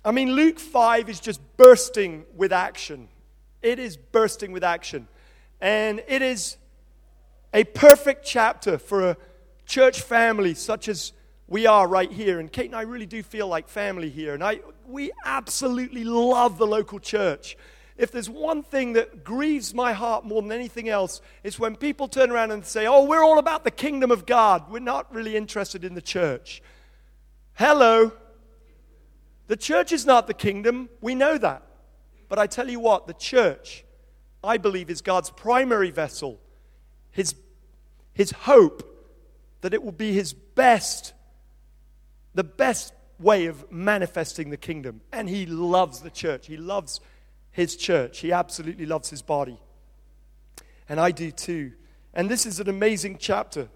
[0.04, 3.08] I mean, Luke 5 is just bursting with action.
[3.62, 5.08] It is bursting with action.
[5.62, 6.58] And it is
[7.54, 9.16] a perfect chapter for a
[9.64, 11.14] church family such as
[11.52, 12.40] we are right here.
[12.40, 14.32] And Kate and I really do feel like family here.
[14.32, 17.58] And I, we absolutely love the local church.
[17.98, 22.08] If there's one thing that grieves my heart more than anything else, it's when people
[22.08, 24.70] turn around and say, Oh, we're all about the kingdom of God.
[24.70, 26.62] We're not really interested in the church.
[27.52, 28.12] Hello.
[29.46, 30.88] The church is not the kingdom.
[31.02, 31.64] We know that.
[32.30, 33.84] But I tell you what, the church,
[34.42, 36.40] I believe, is God's primary vessel,
[37.10, 37.34] his,
[38.14, 38.88] his hope
[39.60, 41.12] that it will be his best,
[42.34, 45.00] the best way of manifesting the kingdom.
[45.12, 46.46] And he loves the church.
[46.46, 47.00] He loves
[47.50, 48.20] his church.
[48.20, 49.58] He absolutely loves his body.
[50.88, 51.72] And I do too.
[52.14, 53.68] And this is an amazing chapter.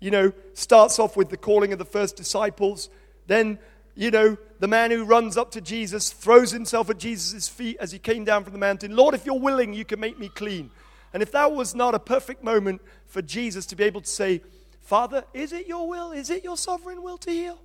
[0.00, 2.90] You know, starts off with the calling of the first disciples,
[3.26, 3.58] then
[3.96, 7.92] you know, the man who runs up to Jesus, throws himself at Jesus' feet as
[7.92, 8.94] he came down from the mountain.
[8.94, 10.70] Lord, if you're willing, you can make me clean.
[11.14, 14.42] And if that was not a perfect moment for Jesus to be able to say,
[14.82, 16.12] Father, is it your will?
[16.12, 17.58] Is it your sovereign will to heal?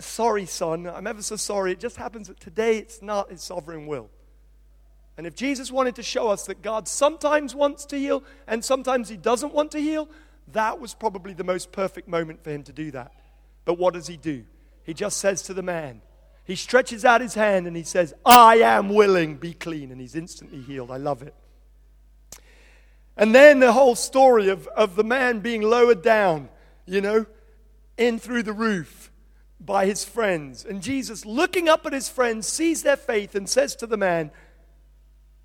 [0.00, 1.72] Sorry, son, I'm ever so sorry.
[1.72, 4.10] It just happens that today it's not his sovereign will.
[5.16, 9.08] And if Jesus wanted to show us that God sometimes wants to heal and sometimes
[9.08, 10.08] he doesn't want to heal,
[10.52, 13.12] that was probably the most perfect moment for him to do that.
[13.64, 14.44] But what does he do?
[14.84, 16.00] He just says to the man,
[16.44, 19.90] he stretches out his hand and he says, I am willing, be clean.
[19.90, 20.90] And he's instantly healed.
[20.90, 21.34] I love it.
[23.16, 26.48] And then the whole story of, of the man being lowered down,
[26.86, 27.26] you know,
[27.98, 28.97] in through the roof
[29.60, 30.64] by his friends.
[30.64, 34.30] And Jesus, looking up at his friends, sees their faith and says to the man,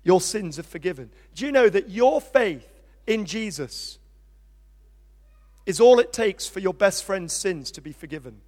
[0.02, 1.10] Your sins are forgiven.
[1.34, 2.68] Do you know that your faith
[3.06, 3.98] in Jesus
[5.66, 8.40] is all it takes for your best friend's sins to be forgiven?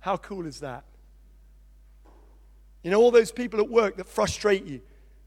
[0.00, 0.84] How cool is that?
[2.82, 4.80] You know, all those people at work that frustrate you,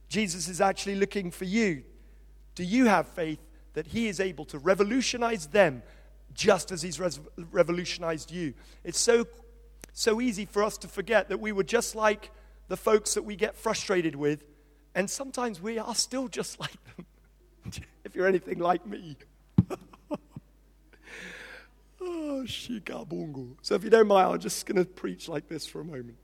[0.09, 1.83] Jesus is actually looking for you.
[2.53, 3.39] Do you have faith
[3.73, 5.81] that He is able to revolutionize them
[6.35, 7.19] just as He's res-
[7.51, 8.53] revolutionized you?
[8.83, 9.25] It's so,
[9.93, 12.29] so easy for us to forget that we were just like
[12.67, 14.43] the folks that we get frustrated with,
[14.93, 17.05] and sometimes we are still just like them,
[18.03, 19.17] if you're anything like me.
[22.07, 22.45] Oh.
[22.45, 26.17] So if you don't mind, I'm just going to preach like this for a moment.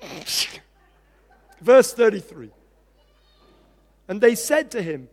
[1.60, 2.50] Verse 33.
[4.08, 5.08] And they said to him,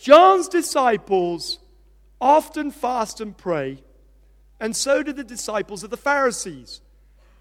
[0.00, 1.58] John's disciples
[2.22, 3.84] often fast and pray,
[4.58, 6.80] and so do the disciples of the Pharisees.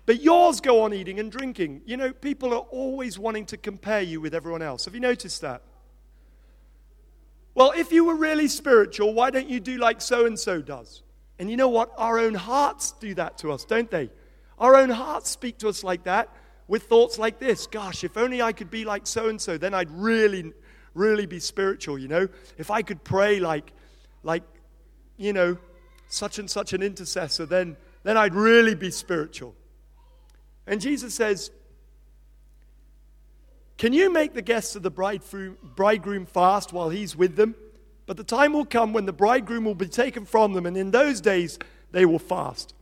[0.06, 1.84] But yours go on eating and drinking.
[1.86, 4.86] You know, people are always wanting to compare you with everyone else.
[4.86, 5.62] Have you noticed that?
[7.56, 11.04] Well, if you were really spiritual, why don't you do like so and so does?
[11.38, 11.94] And you know what?
[11.98, 14.10] Our own hearts do that to us, don't they?
[14.58, 16.30] Our own hearts speak to us like that
[16.68, 19.74] with thoughts like this Gosh, if only I could be like so and so, then
[19.74, 20.54] I'd really,
[20.94, 22.28] really be spiritual, you know?
[22.58, 23.72] If I could pray like,
[24.24, 24.44] like,
[25.18, 25.58] you know,
[26.08, 29.56] such and such an intercessor, then, then I'd really be spiritual.
[30.66, 31.52] And Jesus says,
[33.78, 37.56] can you make the guests of the bridegroom fast while he's with them?
[38.06, 40.92] But the time will come when the bridegroom will be taken from them, and in
[40.92, 41.58] those days
[41.92, 42.74] they will fast.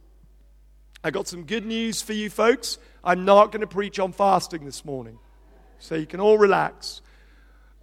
[1.04, 2.80] I got some good news for you folks.
[3.04, 5.20] I'm not going to preach on fasting this morning,
[5.78, 7.02] so you can all relax.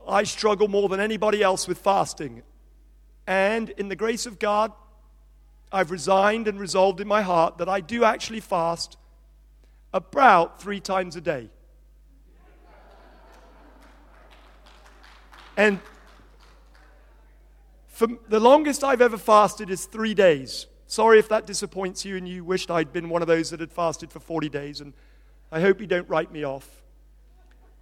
[0.08, 2.42] I struggle more than anybody else with fasting.
[3.26, 4.72] And in the grace of God,
[5.72, 8.96] I've resigned and resolved in my heart that I do actually fast
[9.92, 11.48] about three times a day.
[15.56, 15.80] And
[17.88, 20.66] for the longest I've ever fasted is three days.
[20.86, 23.72] Sorry if that disappoints you and you wished I'd been one of those that had
[23.72, 24.92] fasted for 40 days, and
[25.50, 26.83] I hope you don't write me off.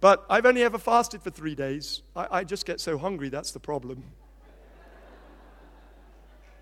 [0.03, 2.01] But I've only ever fasted for three days.
[2.13, 4.03] I, I just get so hungry, that's the problem.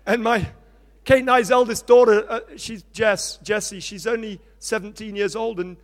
[0.06, 0.46] and my
[1.04, 5.76] Kate and I's eldest daughter, uh, she's Jess, Jessie, she's only 17 years old, and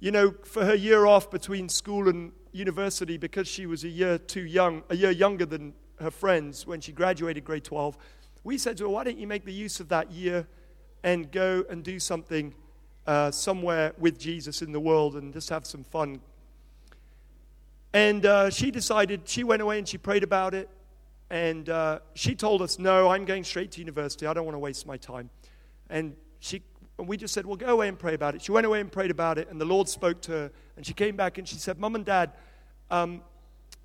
[0.00, 4.18] you know, for her year off between school and university because she was a year
[4.18, 7.96] too young, a year younger than her friends when she graduated grade 12,
[8.44, 10.46] we said to her, Why don't you make the use of that year
[11.02, 12.52] and go and do something
[13.06, 16.20] uh, somewhere with Jesus in the world and just have some fun?
[17.94, 20.68] And uh, she decided, she went away and she prayed about it.
[21.30, 24.26] And uh, she told us, No, I'm going straight to university.
[24.26, 25.30] I don't want to waste my time.
[25.88, 26.62] And she,
[26.98, 28.42] and we just said, Well, go away and pray about it.
[28.42, 29.48] She went away and prayed about it.
[29.50, 30.52] And the Lord spoke to her.
[30.76, 32.32] And she came back and she said, Mom and Dad,
[32.90, 33.22] um,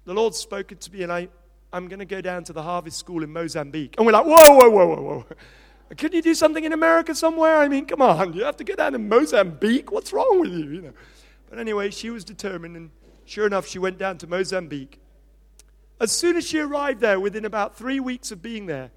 [0.06, 1.28] the Lord's spoken to me, and I,
[1.72, 3.96] I'm going to go down to the harvest school in Mozambique.
[3.98, 5.26] And we're like, Whoa, whoa, whoa, whoa, whoa.
[5.98, 7.58] Could you do something in America somewhere?
[7.58, 9.90] I mean, come on, you have to go down to Mozambique?
[9.90, 10.66] What's wrong with you?
[10.70, 10.94] you know?
[11.50, 12.90] But anyway, she was determined, and
[13.28, 15.00] sure enough, she went down to Mozambique.
[16.00, 18.92] As soon as she arrived there, within about three weeks of being there,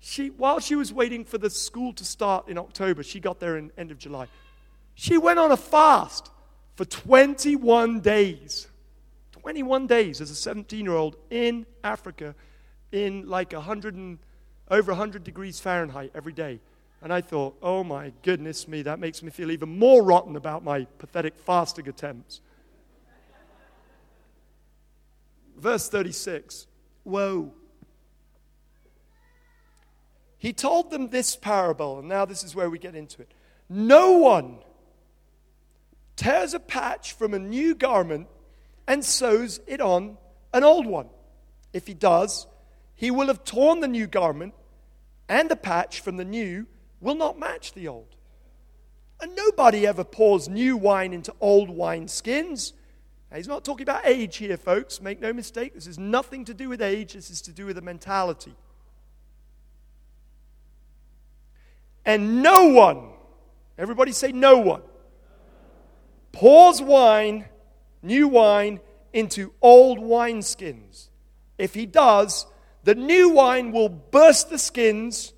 [0.00, 3.56] she, while she was waiting for the school to start in October, she got there
[3.56, 4.26] in end of July.
[4.94, 6.30] She went on a fast
[6.74, 8.66] for 21 days.
[9.32, 12.34] 21 days as a 17 year old in Africa
[12.90, 14.18] in like 100 and,
[14.70, 16.60] over 100 degrees Fahrenheit every day.
[17.02, 20.64] And I thought, oh my goodness me, that makes me feel even more rotten about
[20.64, 22.40] my pathetic fasting attempts.
[25.62, 26.66] Verse 36
[27.04, 27.52] Woe.
[30.36, 33.32] He told them this parable, and now this is where we get into it.
[33.68, 34.58] No one
[36.16, 38.26] tears a patch from a new garment
[38.88, 40.18] and sews it on
[40.52, 41.08] an old one.
[41.72, 42.48] If he does,
[42.96, 44.54] he will have torn the new garment,
[45.28, 46.66] and the patch from the new
[47.00, 48.16] will not match the old.
[49.20, 52.72] And nobody ever pours new wine into old wine skins.
[53.32, 55.00] Now, he's not talking about age here, folks.
[55.00, 55.72] Make no mistake.
[55.72, 58.54] This has nothing to do with age, this is to do with a mentality.
[62.04, 63.08] And no one,
[63.78, 64.82] everybody say no one,
[66.32, 67.46] pours wine
[68.02, 68.80] new wine
[69.14, 71.08] into old wineskins.
[71.56, 72.44] If he does,
[72.84, 75.32] the new wine will burst the skins,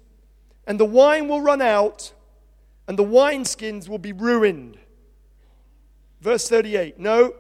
[0.67, 2.13] and the wine will run out,
[2.89, 4.79] and the wineskins will be ruined.
[6.21, 7.35] Verse 38 No,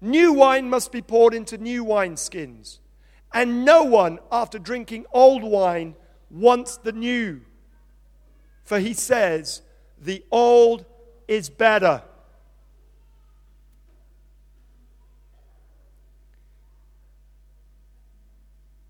[0.00, 2.78] new wine must be poured into new wineskins,
[3.32, 5.94] and no one, after drinking old wine,
[6.30, 7.42] wants the new.
[8.64, 9.62] For he says,
[10.00, 10.84] The old
[11.28, 12.02] is better.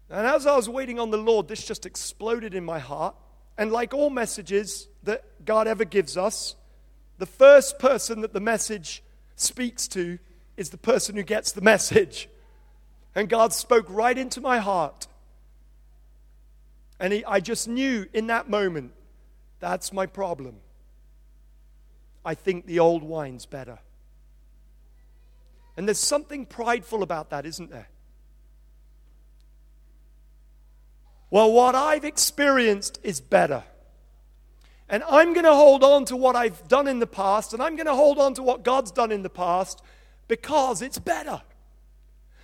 [0.08, 3.14] And as I was waiting on the Lord, this just exploded in my heart.
[3.58, 6.56] And like all messages that God ever gives us,
[7.18, 9.02] the first person that the message
[9.34, 10.18] speaks to
[10.56, 12.28] is the person who gets the message.
[13.14, 15.06] And God spoke right into my heart.
[16.98, 18.92] And he, I just knew in that moment
[19.60, 20.56] that's my problem.
[22.24, 23.78] I think the old wine's better.
[25.76, 27.88] And there's something prideful about that, isn't there?
[31.30, 33.64] Well, what I've experienced is better.
[34.88, 37.76] And I'm going to hold on to what I've done in the past, and I'm
[37.76, 39.82] going to hold on to what God's done in the past
[40.28, 41.42] because it's better.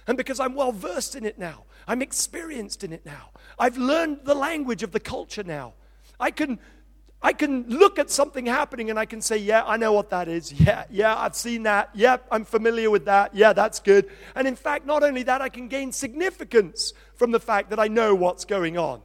[0.06, 1.64] And because I'm well versed in it now.
[1.86, 3.30] I'm experienced in it now.
[3.58, 5.74] I've learned the language of the culture now.
[6.18, 6.58] I can
[7.24, 10.28] I can look at something happening and I can say, Yeah, I know what that
[10.28, 10.52] is.
[10.52, 11.90] Yeah, yeah, I've seen that.
[11.94, 13.34] Yep, yeah, I'm familiar with that.
[13.34, 14.10] Yeah, that's good.
[14.34, 17.88] And in fact, not only that, I can gain significance from the fact that I
[17.88, 19.02] know what's going on.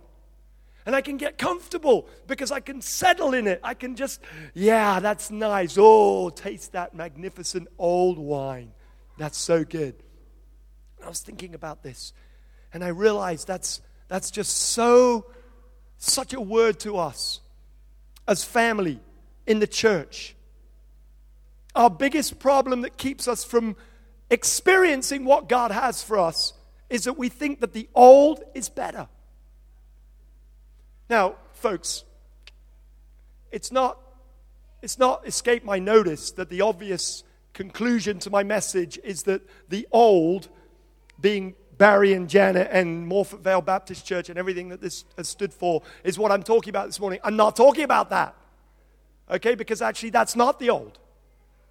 [0.87, 3.59] And I can get comfortable because I can settle in it.
[3.61, 4.21] I can just,
[4.53, 5.75] yeah, that's nice.
[5.77, 8.71] Oh, taste that magnificent old wine.
[9.17, 9.95] That's so good.
[11.03, 12.13] I was thinking about this
[12.71, 15.25] and I realized that's, that's just so,
[15.97, 17.41] such a word to us
[18.25, 19.01] as family
[19.45, 20.37] in the church.
[21.75, 23.75] Our biggest problem that keeps us from
[24.29, 26.53] experiencing what God has for us
[26.89, 29.09] is that we think that the old is better.
[31.09, 32.03] Now, folks,
[33.51, 33.99] it's not
[34.81, 39.87] it's not escaped my notice that the obvious conclusion to my message is that the
[39.91, 40.49] old
[41.19, 45.53] being Barry and Janet and Morphett Vale Baptist Church and everything that this has stood
[45.53, 47.19] for is what I'm talking about this morning.
[47.23, 48.35] I'm not talking about that.
[49.29, 50.99] Okay, because actually that's not the old.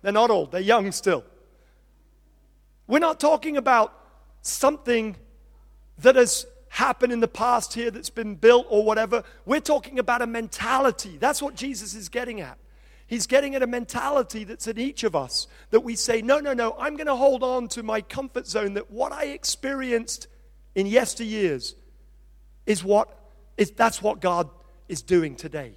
[0.02, 1.24] They're not old, they're young still.
[2.86, 3.92] We're not talking about
[4.42, 5.16] something
[5.98, 6.46] that has
[6.76, 9.24] happened in the past here that's been built or whatever.
[9.46, 11.16] We're talking about a mentality.
[11.16, 12.58] That's what Jesus is getting at.
[13.06, 16.52] He's getting at a mentality that's in each of us that we say, no, no,
[16.52, 20.26] no, I'm going to hold on to my comfort zone that what I experienced
[20.74, 21.72] in yesteryears
[22.66, 23.08] is what
[23.56, 24.50] is that's what God
[24.86, 25.72] is doing today.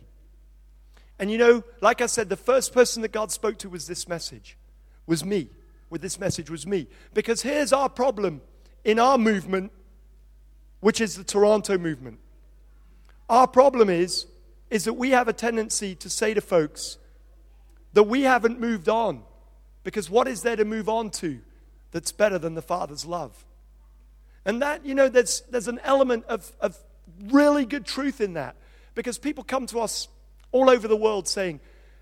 [1.17, 4.09] And you know, like I said, the first person that God spoke to was this
[4.09, 4.57] message,
[5.05, 5.49] was me.
[5.89, 6.87] With this message was me.
[7.13, 8.41] Because here's our problem
[8.83, 9.71] in our movement,
[10.79, 12.19] which is the Toronto movement.
[13.29, 14.25] Our problem is,
[14.69, 16.97] is that we have a tendency to say to folks,
[17.93, 19.23] that we haven't moved on.
[19.83, 21.39] Because what is there to move on to?
[21.91, 23.45] that's better than the Father's love.
[24.45, 26.77] And that, you know, there's, there's an element of, of
[27.27, 28.55] really good truth in that
[28.95, 30.07] because people come to us
[30.51, 31.59] all over the world saying,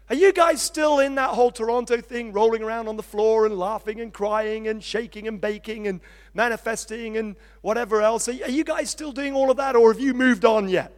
[0.09, 3.57] Are you guys still in that whole Toronto thing, rolling around on the floor and
[3.57, 5.99] laughing and crying and shaking and baking and
[6.33, 8.29] manifesting and whatever else?
[8.29, 10.93] Are you guys still doing all of that or have you moved on yet?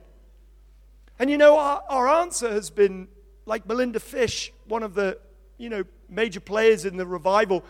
[1.18, 3.07] And you know, our, our answer has been
[3.47, 5.18] like Melinda Fish, one of the
[5.57, 7.66] you know, major players in the revival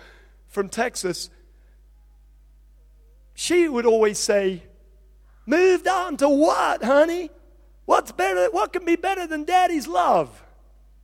[0.50, 1.30] from Texas.
[3.34, 4.64] She would always say,
[5.46, 7.32] Moved on to what, honey?
[7.86, 8.50] What's better?
[8.52, 10.44] What can be better than daddy's love?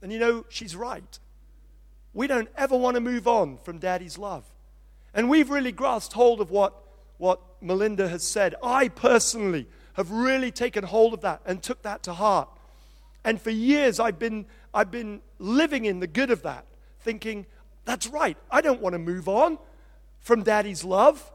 [0.06, 1.18] And you know, she's right.
[2.14, 4.44] We don't ever want to move on from daddy's love.
[5.16, 6.76] And we've really grasped hold of what,
[7.18, 8.54] what Melinda has said.
[8.62, 12.48] I personally have really taken hold of that and took that to heart.
[13.24, 14.46] And for years, I've been,
[14.76, 16.68] I've been living in the good of that,
[17.00, 17.48] thinking,
[17.86, 19.58] that's right, I don't want to move on
[20.20, 21.32] from daddy's love.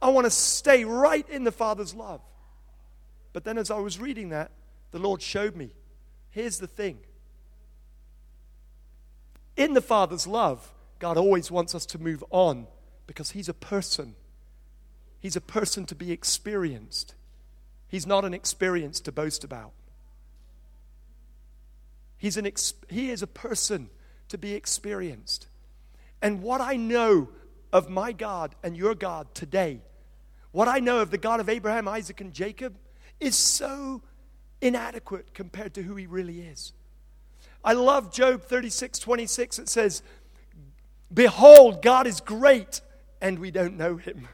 [0.00, 2.20] I want to stay right in the Father's love.
[3.32, 4.52] But then, as I was reading that,
[4.92, 5.72] the Lord showed me
[6.30, 7.00] here's the thing.
[9.56, 12.66] In the Father's love, God always wants us to move on
[13.06, 14.14] because He's a person.
[15.20, 17.14] He's a person to be experienced.
[17.88, 19.72] He's not an experience to boast about.
[22.16, 23.90] He's an ex- he is a person
[24.28, 25.46] to be experienced.
[26.22, 27.28] And what I know
[27.72, 29.80] of my God and your God today,
[30.52, 32.78] what I know of the God of Abraham, Isaac, and Jacob,
[33.18, 34.02] is so
[34.60, 36.72] inadequate compared to who he really is.
[37.64, 39.58] I love Job 36 26.
[39.58, 40.02] It says,
[41.12, 42.80] Behold, God is great,
[43.20, 44.28] and we don't know him.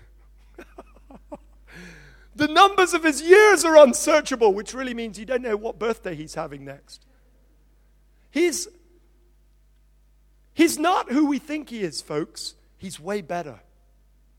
[2.37, 6.15] the numbers of his years are unsearchable, which really means you don't know what birthday
[6.15, 7.05] he's having next.
[8.31, 8.69] He's,
[10.55, 12.55] he's not who we think he is, folks.
[12.77, 13.61] He's way better.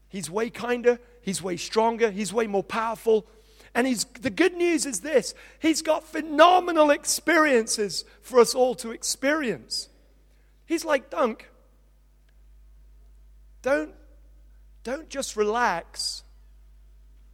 [0.07, 0.99] He's way kinder.
[1.21, 2.09] He's way stronger.
[2.09, 3.27] He's way more powerful.
[3.75, 8.91] And he's, the good news is this He's got phenomenal experiences for us all to
[8.91, 9.89] experience.
[10.65, 11.49] He's like, Dunk,
[13.61, 13.93] don't,
[14.83, 16.23] don't just relax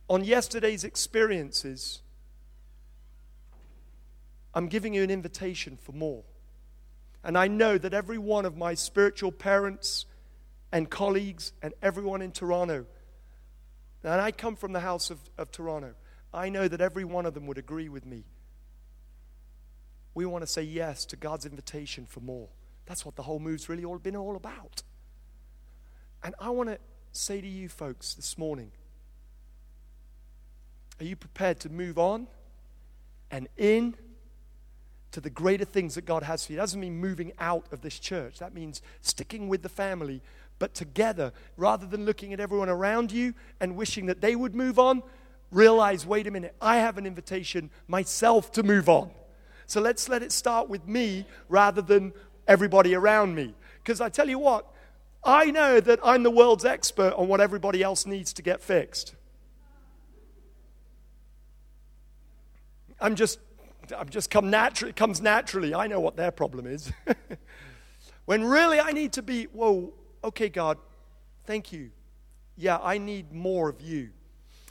[0.10, 2.02] on yesterday's experiences.
[4.54, 6.24] I'm giving you an invitation for more.
[7.24, 10.06] And I know that every one of my spiritual parents
[10.72, 12.86] and colleagues and everyone in Toronto,
[14.04, 15.96] and I come from the house of, of Toronto,
[16.36, 18.26] I know that every one of them would agree with me.
[20.14, 22.50] We want to say yes to God's invitation for more.
[22.86, 24.84] That's what the whole move's really all been all about.
[26.24, 26.78] And I want to
[27.12, 28.72] say to you folks this morning
[31.00, 32.28] are you prepared to move on
[33.30, 33.96] and in
[35.12, 36.58] to the greater things that God has for you?
[36.58, 40.22] It doesn't mean moving out of this church, that means sticking with the family,
[40.58, 44.80] but together, rather than looking at everyone around you and wishing that they would move
[44.80, 45.04] on,
[45.52, 49.12] realize wait a minute, I have an invitation myself to move on.
[49.68, 52.14] So let's let it start with me rather than
[52.48, 53.54] everybody around me.
[53.84, 54.72] Because I tell you what,
[55.24, 59.16] I know that I'm the world's expert on what everybody else needs to get fixed.
[63.00, 63.40] I'm just,
[63.96, 65.74] I'm just come naturally, it comes naturally.
[65.74, 66.92] I know what their problem is.
[68.26, 69.94] when really I need to be, whoa,
[70.24, 70.78] okay, God,
[71.46, 71.92] thank you.
[72.56, 74.12] Yeah, I need more of you.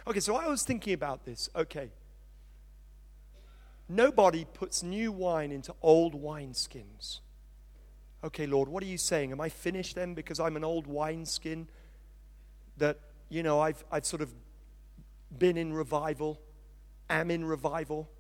[0.07, 1.49] Okay, so I was thinking about this.
[1.57, 1.91] Okay.
[3.89, 7.21] Nobody puts new wine into old wineskins.
[8.23, 9.33] Okay, Lord, what are you saying?
[9.33, 11.69] Am I finished then because I'm an old wineskin
[12.79, 12.99] that,
[13.29, 14.33] you know, I've, I've sort of
[15.37, 16.41] been in revival,
[17.11, 18.11] am in revival,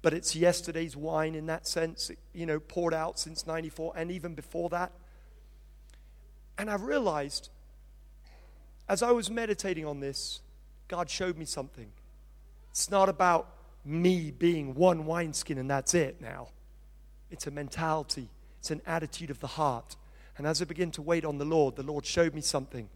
[0.00, 4.34] but it's yesterday's wine in that sense, you know, poured out since 94 and even
[4.34, 4.92] before that?
[6.56, 7.50] And I realized
[8.88, 10.40] as I was meditating on this,
[10.88, 11.90] God showed me something.
[12.70, 13.48] It's not about
[13.84, 16.48] me being one wineskin and that's it now.
[17.30, 18.28] It's a mentality,
[18.58, 19.96] it's an attitude of the heart.
[20.38, 22.88] And as I begin to wait on the Lord, the Lord showed me something.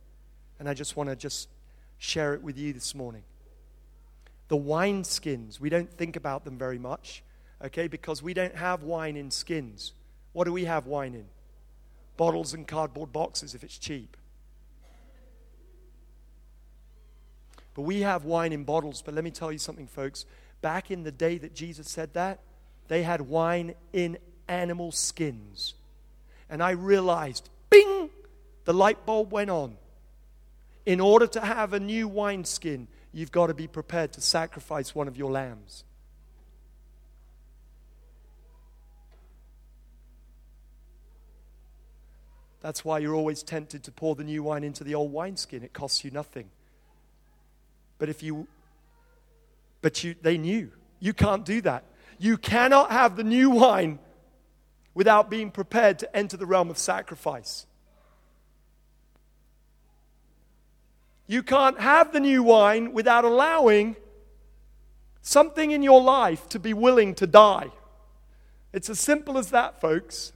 [0.58, 1.48] And I just want to just
[1.96, 3.22] share it with you this morning.
[4.48, 7.22] The wine skins, we don't think about them very much,
[7.64, 9.94] okay, because we don't have wine in skins.
[10.32, 11.26] What do we have wine in?
[12.16, 14.16] Bottles and cardboard boxes if it's cheap.
[17.74, 19.02] But we have wine in bottles.
[19.02, 20.26] But let me tell you something, folks.
[20.60, 22.40] Back in the day that Jesus said that,
[22.88, 24.18] they had wine in
[24.48, 25.74] animal skins.
[26.48, 28.10] And I realized, bing,
[28.64, 29.76] the light bulb went on.
[30.84, 35.06] In order to have a new wineskin, you've got to be prepared to sacrifice one
[35.06, 35.84] of your lambs.
[42.60, 45.62] That's why you're always tempted to pour the new wine into the old wineskin.
[45.62, 46.50] It costs you nothing.
[48.00, 48.48] But if you,
[49.82, 50.72] but you, they knew.
[50.98, 51.84] You can't do that.
[52.18, 54.00] You cannot have the new wine
[54.94, 57.66] without being prepared to enter the realm of sacrifice.
[61.26, 63.96] You can't have the new wine without allowing
[65.20, 67.70] something in your life to be willing to die.
[68.72, 70.32] It's as simple as that, folks.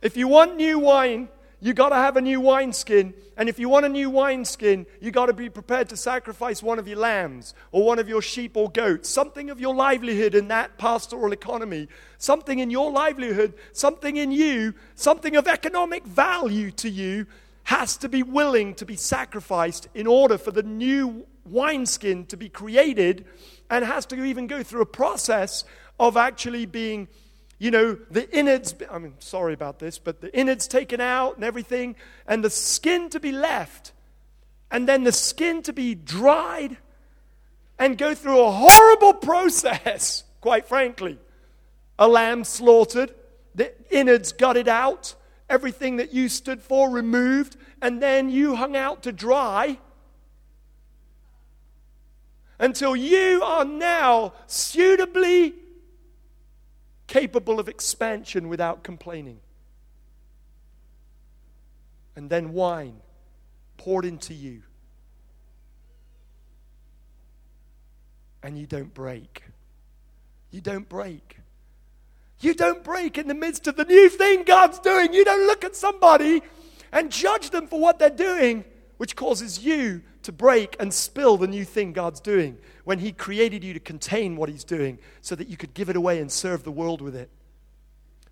[0.00, 1.28] If you want new wine,
[1.62, 3.14] you got to have a new wineskin.
[3.36, 6.80] And if you want a new wineskin, you got to be prepared to sacrifice one
[6.80, 10.48] of your lambs or one of your sheep or goats, something of your livelihood in
[10.48, 11.86] that pastoral economy,
[12.18, 17.26] something in your livelihood, something in you, something of economic value to you
[17.62, 22.48] has to be willing to be sacrificed in order for the new wineskin to be
[22.48, 23.24] created
[23.70, 25.62] and has to even go through a process
[26.00, 27.06] of actually being
[27.62, 31.44] you know, the innards, I mean, sorry about this, but the innards taken out and
[31.44, 31.94] everything,
[32.26, 33.92] and the skin to be left,
[34.68, 36.76] and then the skin to be dried
[37.78, 41.20] and go through a horrible process, quite frankly.
[42.00, 43.14] A lamb slaughtered,
[43.54, 45.14] the innards gutted out,
[45.48, 49.78] everything that you stood for removed, and then you hung out to dry
[52.58, 55.54] until you are now suitably
[57.12, 59.38] capable of expansion without complaining.
[62.16, 63.02] And then wine
[63.76, 64.62] poured into you.
[68.42, 69.42] And you don't break.
[70.50, 71.36] You don't break.
[72.40, 75.12] You don't break in the midst of the new thing God's doing.
[75.12, 76.42] You don't look at somebody
[76.92, 78.64] and judge them for what they're doing,
[78.96, 83.62] which causes you to break and spill the new thing God's doing when He created
[83.64, 86.64] you to contain what He's doing so that you could give it away and serve
[86.64, 87.30] the world with it.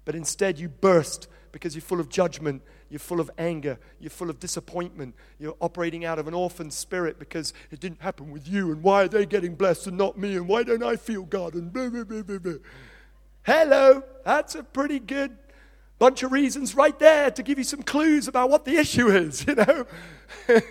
[0.04, 4.30] But instead, you burst because you're full of judgment, you're full of anger, you're full
[4.30, 8.70] of disappointment, you're operating out of an orphan spirit because it didn't happen with you,
[8.72, 11.54] and why are they getting blessed and not me, and why don't I feel God,
[11.54, 12.54] and blah, blah, blah, blah, blah.
[13.44, 15.36] Hello, that's a pretty good
[15.98, 19.44] bunch of reasons right there to give you some clues about what the issue is,
[19.48, 19.86] you know?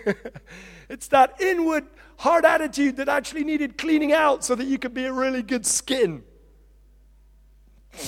[0.90, 1.86] It's that inward
[2.18, 5.64] hard attitude that actually needed cleaning out so that you could be a really good
[5.64, 6.24] skin.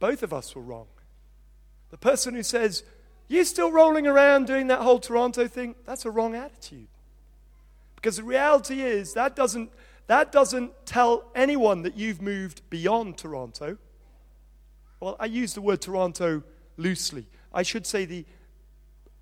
[0.00, 0.88] Both of us were wrong.
[1.90, 2.82] The person who says,
[3.28, 6.88] You're still rolling around doing that whole Toronto thing, that's a wrong attitude.
[7.94, 9.70] Because the reality is, that doesn't
[10.10, 13.78] that doesn't tell anyone that you've moved beyond Toronto.
[14.98, 16.42] Well, I use the word Toronto
[16.76, 17.28] loosely.
[17.54, 18.26] I should say the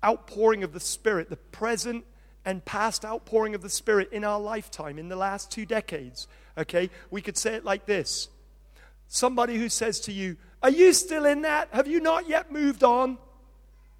[0.03, 2.05] outpouring of the Spirit, the present
[2.43, 6.27] and past outpouring of the Spirit in our lifetime, in the last two decades.
[6.57, 6.89] Okay?
[7.11, 8.27] We could say it like this
[9.07, 11.69] Somebody who says to you, Are you still in that?
[11.71, 13.19] Have you not yet moved on?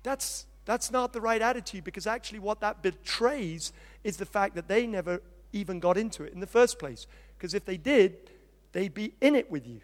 [0.02, 3.74] That's, that's not the right attitude because actually, what that betrays
[4.04, 5.22] is the fact that they never
[5.54, 7.08] even got into it in the first place.
[7.38, 8.18] Because if they did,
[8.72, 9.82] they'd be in it with you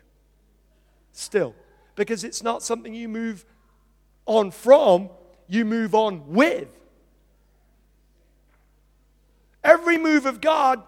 [1.11, 1.55] still.
[1.95, 3.45] Because it's not something you move
[4.25, 5.09] on from,
[5.47, 6.67] you move on with.
[9.63, 10.83] Every move of God,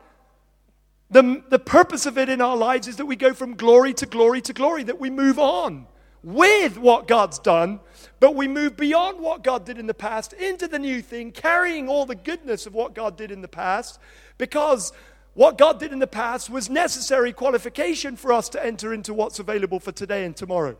[1.09, 4.05] the, the purpose of it in our lives is that we go from glory to
[4.05, 5.87] glory to glory, that we move on
[6.23, 7.79] with what God's done,
[8.19, 11.87] but we move beyond what God did in the past into the new thing, carrying
[11.87, 13.99] all the goodness of what God did in the past,
[14.37, 14.93] because
[15.33, 19.39] what God did in the past was necessary qualification for us to enter into what's
[19.39, 20.77] available for today and tomorrow.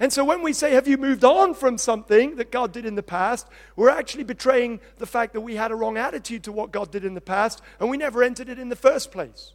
[0.00, 2.94] And so when we say, Have you moved on from something that God did in
[2.94, 3.48] the past?
[3.74, 7.04] we're actually betraying the fact that we had a wrong attitude to what God did
[7.04, 9.54] in the past and we never entered it in the first place.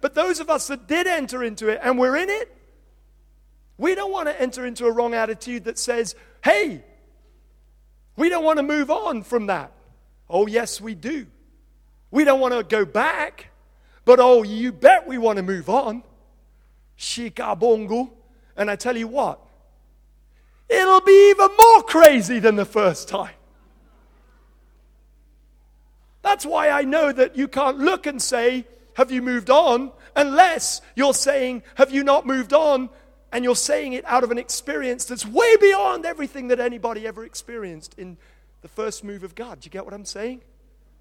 [0.00, 2.54] But those of us that did enter into it and we're in it,
[3.78, 6.82] we don't want to enter into a wrong attitude that says, Hey,
[8.16, 9.72] we don't want to move on from that.
[10.28, 11.26] Oh, yes, we do.
[12.10, 13.48] We don't want to go back,
[14.04, 16.02] but oh, you bet we want to move on.
[16.98, 18.10] Shikabongo.
[18.56, 19.40] And I tell you what,
[20.68, 23.34] it'll be even more crazy than the first time.
[26.22, 29.92] That's why I know that you can't look and say, Have you moved on?
[30.16, 32.88] unless you're saying, Have you not moved on?
[33.30, 37.24] And you're saying it out of an experience that's way beyond everything that anybody ever
[37.24, 38.16] experienced in
[38.66, 39.60] the first move of God.
[39.60, 40.38] Do you get what I'm saying?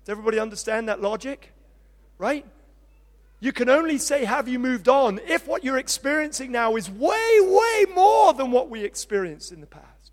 [0.04, 1.52] Does everybody understand that logic?
[2.20, 2.46] Right?
[3.40, 5.20] You can only say, Have you moved on?
[5.28, 9.68] if what you're experiencing now is way, way more than what we experienced in the
[9.68, 10.12] past.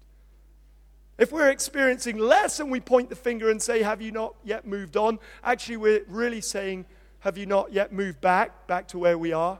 [1.18, 4.66] If we're experiencing less and we point the finger and say, Have you not yet
[4.66, 5.18] moved on?
[5.44, 6.86] Actually, we're really saying,
[7.20, 9.58] Have you not yet moved back, back to where we are?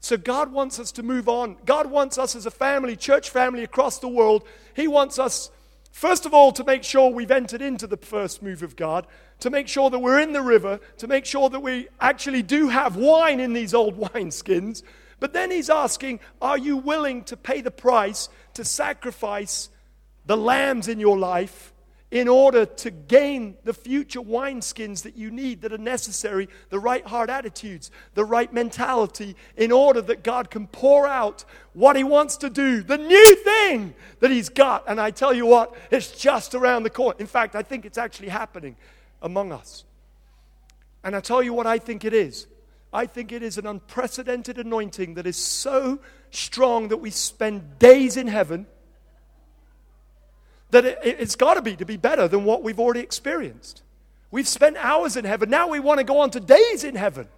[0.00, 1.56] So, God wants us to move on.
[1.66, 4.44] God wants us as a family, church family across the world.
[4.74, 5.50] He wants us,
[5.90, 9.06] first of all, to make sure we've entered into the first move of God,
[9.40, 12.68] to make sure that we're in the river, to make sure that we actually do
[12.68, 14.82] have wine in these old wineskins.
[15.20, 19.68] But then He's asking, Are you willing to pay the price to sacrifice
[20.26, 21.72] the lambs in your life
[22.10, 27.06] in order to gain the future wineskins that you need that are necessary, the right
[27.06, 31.44] heart attitudes, the right mentality, in order that God can pour out
[31.74, 34.84] what He wants to do, the new thing that He's got.
[34.88, 37.16] And I tell you what, it's just around the corner.
[37.18, 38.76] In fact, I think it's actually happening
[39.20, 39.84] among us.
[41.04, 42.46] And I tell you what I think it is.
[42.90, 45.98] I think it is an unprecedented anointing that is so
[46.30, 48.66] strong that we spend days in heaven,
[50.70, 53.82] that it, it's got to be to be better than what we've already experienced.
[54.30, 55.48] We've spent hours in heaven.
[55.48, 57.28] Now we want to go on to days in heaven.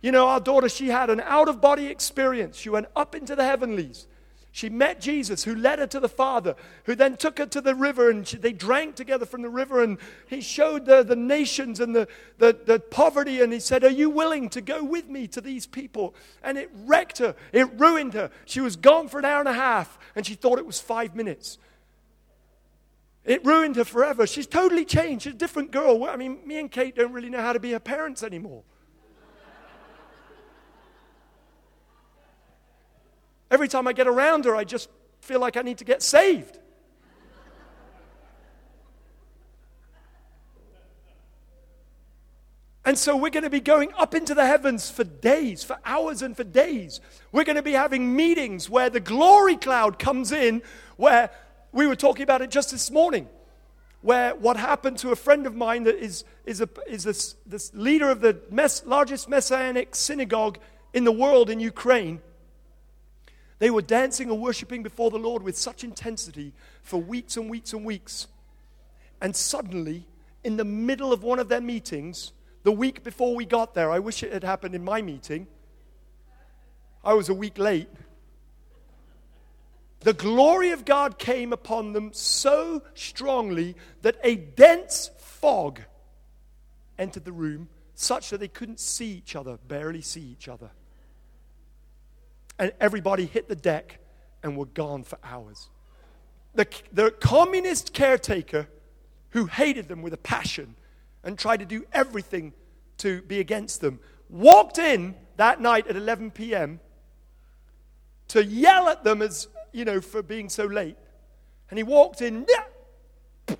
[0.00, 2.56] You know, our daughter, she had an out of body experience.
[2.56, 4.06] She went up into the heavenlies.
[4.58, 7.76] She met Jesus, who led her to the Father, who then took her to the
[7.76, 9.84] river, and she, they drank together from the river.
[9.84, 14.10] And he showed the, nations and the, the, the poverty, and he said, Are you
[14.10, 16.12] willing to go with me to these people?
[16.42, 18.32] And it wrecked her, it ruined her.
[18.46, 21.14] She was gone for an hour and a half, and she thought it was five
[21.14, 21.58] minutes.
[23.24, 24.26] It ruined her forever.
[24.26, 25.22] She's totally changed.
[25.22, 26.02] She's a different girl.
[26.02, 28.64] I mean, me and Kate don't really know how to be her parents anymore.
[33.50, 34.88] Every time I get around her, I just
[35.20, 36.58] feel like I need to get saved.
[42.84, 46.22] And so we're going to be going up into the heavens for days, for hours
[46.22, 47.00] and for days.
[47.32, 50.62] We're going to be having meetings where the glory cloud comes in,
[50.96, 51.30] where
[51.70, 53.28] we were talking about it just this morning,
[54.00, 57.74] where what happened to a friend of mine that is, is, a, is this, this
[57.74, 60.58] leader of the mess, largest messianic synagogue
[60.94, 62.22] in the world in Ukraine
[63.58, 66.52] they were dancing and worshiping before the Lord with such intensity
[66.82, 68.28] for weeks and weeks and weeks.
[69.20, 70.06] And suddenly,
[70.44, 72.32] in the middle of one of their meetings,
[72.62, 75.48] the week before we got there, I wish it had happened in my meeting.
[77.04, 77.88] I was a week late.
[80.00, 85.80] The glory of God came upon them so strongly that a dense fog
[86.96, 90.70] entered the room, such that they couldn't see each other, barely see each other
[92.58, 93.98] and everybody hit the deck
[94.42, 95.68] and were gone for hours.
[96.54, 98.68] The, the communist caretaker
[99.30, 100.74] who hated them with a passion
[101.22, 102.52] and tried to do everything
[102.98, 106.80] to be against them walked in that night at 11 p.m.
[108.28, 110.96] to yell at them as, you know, for being so late.
[111.70, 112.46] And he walked in,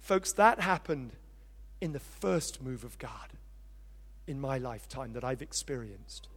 [0.00, 1.12] Folks, that happened
[1.80, 3.32] in the first move of God
[4.26, 6.28] in my lifetime that I've experienced.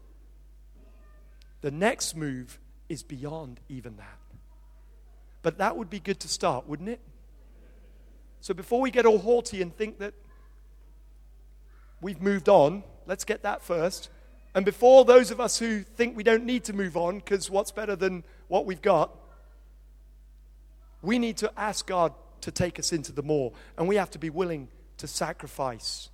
[1.61, 2.59] The next move
[2.89, 4.19] is beyond even that.
[5.41, 6.99] But that would be good to start, wouldn't it?
[8.41, 10.13] So before we get all haughty and think that
[12.01, 14.09] we've moved on, let's get that first.
[14.53, 17.71] And before those of us who think we don't need to move on, because what's
[17.71, 19.11] better than what we've got,
[21.01, 23.53] we need to ask God to take us into the more.
[23.77, 24.67] And we have to be willing
[24.97, 26.09] to sacrifice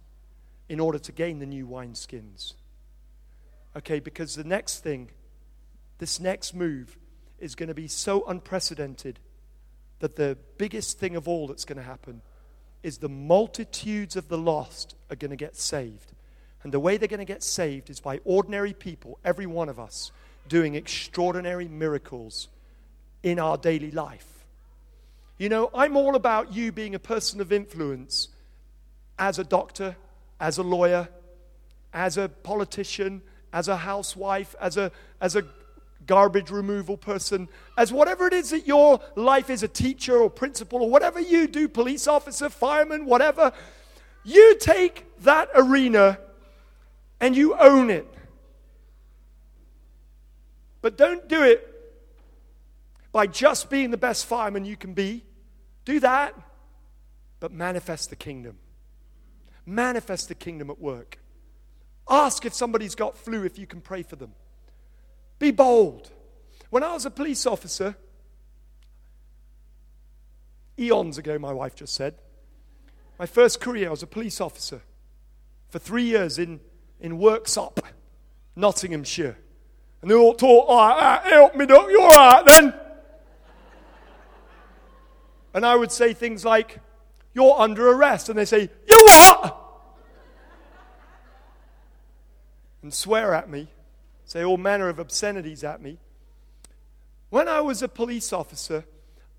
[0.69, 2.53] in order to gain the new wineskins.
[3.75, 5.09] Okay, because the next thing,
[5.97, 6.97] this next move,
[7.39, 9.19] is going to be so unprecedented
[9.99, 12.21] that the biggest thing of all that's going to happen
[12.83, 16.11] is the multitudes of the lost are going to get saved.
[16.63, 19.79] And the way they're going to get saved is by ordinary people, every one of
[19.79, 20.11] us,
[20.47, 22.49] doing extraordinary miracles
[23.21, 24.45] in our daily life.
[25.37, 28.29] You know, I'm all about you being a person of influence
[29.17, 29.95] as a doctor,
[30.39, 31.09] as a lawyer,
[31.93, 34.91] as a politician, as a housewife, as a,
[35.21, 35.45] as a
[36.05, 37.47] garbage removal person,
[37.77, 41.47] as whatever it is that your life is a teacher or principal or whatever you
[41.47, 43.53] do, police officer, fireman, whatever,
[44.23, 46.19] you take that arena
[47.19, 48.07] and you own it.
[50.81, 51.69] But don't do it
[53.13, 55.23] by just being the best fireman you can be.
[55.85, 56.35] Do that,
[57.39, 58.57] but manifest the kingdom.
[59.65, 61.19] Manifest the kingdom at work.
[62.09, 64.33] Ask if somebody's got flu, if you can pray for them.
[65.39, 66.11] Be bold.
[66.69, 67.95] When I was a police officer,
[70.77, 72.15] eons ago, my wife just said,
[73.19, 74.81] my first career, I was a police officer
[75.69, 76.59] for three years in,
[76.99, 77.79] in Worksop,
[78.55, 79.37] Nottinghamshire.
[80.01, 82.73] And they all thought, all right, help me, Doc, you all right then?
[85.53, 86.79] And I would say things like,
[87.33, 88.29] You're under arrest.
[88.29, 89.59] And they say, You what?
[92.81, 93.69] And swear at me,
[94.25, 95.97] say all manner of obscenities at me.
[97.29, 98.85] When I was a police officer,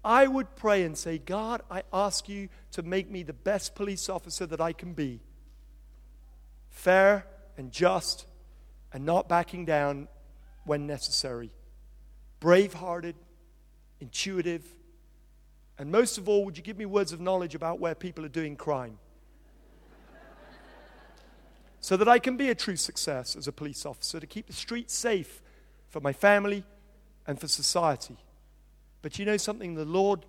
[0.04, 4.08] I would pray and say, God, I ask you to make me the best police
[4.08, 5.20] officer that I can be.
[6.70, 7.26] Fair
[7.56, 8.26] and just
[8.92, 10.08] and not backing down
[10.64, 11.50] when necessary.
[12.40, 13.14] Brave hearted,
[14.00, 14.64] intuitive,
[15.78, 18.28] and most of all, would you give me words of knowledge about where people are
[18.28, 18.98] doing crime?
[21.80, 24.52] so that I can be a true success as a police officer to keep the
[24.52, 25.42] streets safe
[25.88, 26.64] for my family
[27.26, 28.16] and for society.
[29.02, 29.74] But you know something?
[29.74, 30.24] The Lord,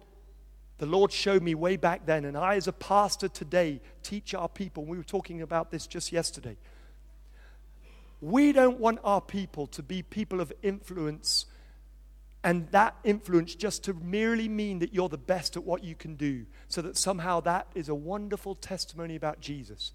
[0.79, 4.49] the Lord showed me way back then, and I, as a pastor today, teach our
[4.49, 4.83] people.
[4.83, 6.57] We were talking about this just yesterday.
[8.19, 11.45] We don't want our people to be people of influence
[12.45, 16.13] and that influence just to merely mean that you're the best at what you can
[16.13, 19.93] do, so that somehow that is a wonderful testimony about Jesus.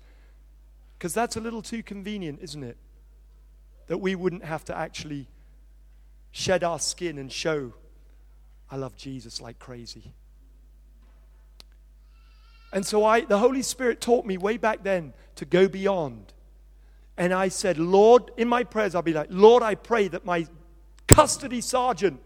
[0.98, 2.76] Because that's a little too convenient, isn't it?
[3.86, 5.28] That we wouldn't have to actually
[6.32, 7.72] shed our skin and show,
[8.68, 10.12] I love Jesus like crazy.
[12.72, 16.32] And so I, the Holy Spirit taught me way back then to go beyond.
[17.16, 20.48] And I said, Lord, in my prayers, I'll be like, Lord, I pray that my
[21.06, 22.20] custody sergeant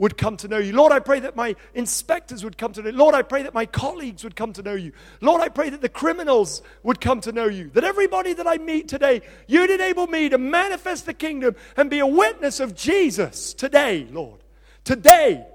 [0.00, 0.72] would come to know you.
[0.72, 2.96] Lord, I pray that my inspectors would come to know you.
[2.96, 4.92] Lord, I pray that my colleagues would come to know you.
[5.20, 7.68] Lord, I pray that the criminals would come to know you.
[7.74, 11.98] That everybody that I meet today, you'd enable me to manifest the kingdom and be
[11.98, 14.40] a witness of Jesus today, Lord.
[14.84, 15.46] Today,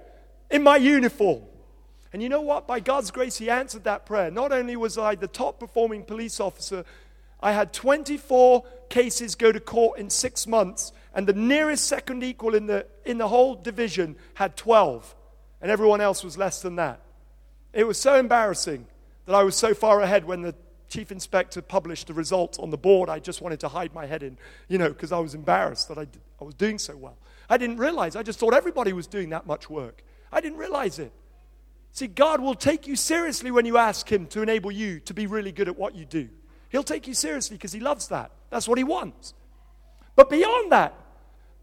[0.52, 1.42] in my uniform.
[2.14, 2.68] And you know what?
[2.68, 4.30] By God's grace, He answered that prayer.
[4.30, 6.86] Not only was I the top performing police officer,
[7.40, 12.54] I had 24 cases go to court in six months and the nearest second equal
[12.54, 15.16] in the, in the whole division had 12,
[15.62, 17.00] and everyone else was less than that.
[17.72, 18.86] It was so embarrassing
[19.26, 20.54] that I was so far ahead when the
[20.90, 23.10] chief inspector published the results on the board.
[23.10, 25.98] I just wanted to hide my head in, you know, because I was embarrassed that
[25.98, 26.06] I,
[26.40, 27.18] I was doing so well.
[27.50, 30.04] I didn't realize, I just thought everybody was doing that much work.
[30.34, 31.14] I didn't realize it.
[31.94, 35.28] See, God will take you seriously when you ask Him to enable you to be
[35.28, 36.28] really good at what you do.
[36.76, 38.32] He'll take you seriously because He loves that.
[38.50, 39.34] That's what He wants.
[40.18, 40.94] But beyond that,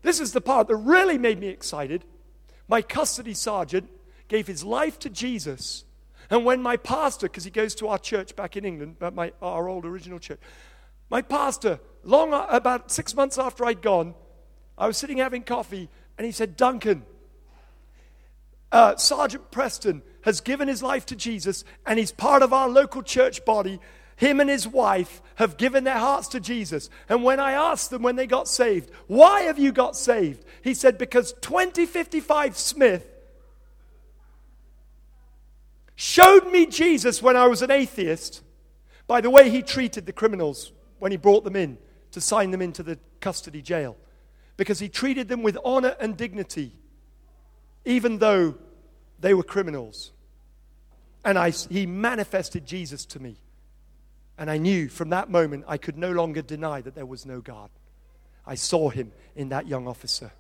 [0.00, 2.02] this is the part that really made me excited.
[2.66, 3.90] My custody sergeant
[4.28, 5.84] gave his life to Jesus.
[6.30, 9.68] And when my pastor, because he goes to our church back in England, my, our
[9.68, 10.40] old original church,
[11.10, 14.14] my pastor, long about six months after I'd gone,
[14.78, 17.04] I was sitting having coffee, and he said, Duncan,
[18.72, 23.02] uh, Sergeant Preston has given his life to Jesus, and he's part of our local
[23.02, 23.78] church body,
[24.22, 26.88] him and his wife have given their hearts to Jesus.
[27.08, 30.44] And when I asked them when they got saved, why have you got saved?
[30.62, 33.04] He said, because 2055 Smith
[35.96, 38.42] showed me Jesus when I was an atheist
[39.08, 40.70] by the way he treated the criminals
[41.00, 41.76] when he brought them in
[42.12, 43.96] to sign them into the custody jail.
[44.56, 46.76] Because he treated them with honor and dignity,
[47.84, 48.54] even though
[49.18, 50.12] they were criminals.
[51.24, 53.38] And I, he manifested Jesus to me.
[54.43, 57.40] And I knew from that moment I could no longer deny that there was no
[57.40, 57.70] God.
[58.45, 60.32] I saw him in that young officer.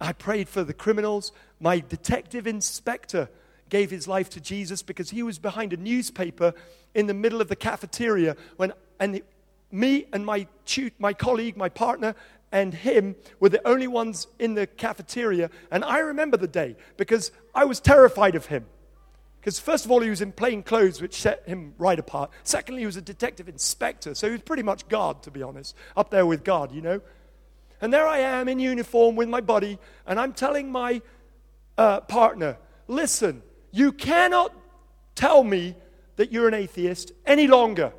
[0.00, 1.30] I prayed for the criminals.
[1.60, 3.28] My detective inspector
[3.68, 6.54] gave his life to Jesus because he was behind a newspaper
[6.94, 9.20] in the middle of the cafeteria when and
[9.70, 10.46] me and my
[10.98, 12.14] my colleague, my partner
[12.50, 17.30] and him were the only ones in the cafeteria and I remember the day because
[17.54, 18.64] I was terrified of him.
[19.44, 22.30] Because, first of all, he was in plain clothes, which set him right apart.
[22.44, 25.76] Secondly, he was a detective inspector, so he was pretty much God, to be honest,
[25.98, 27.02] up there with God, you know.
[27.82, 31.02] And there I am in uniform with my buddy, and I'm telling my
[31.76, 32.56] uh, partner,
[32.88, 34.54] listen, you cannot
[35.14, 35.76] tell me
[36.16, 37.92] that you're an atheist any longer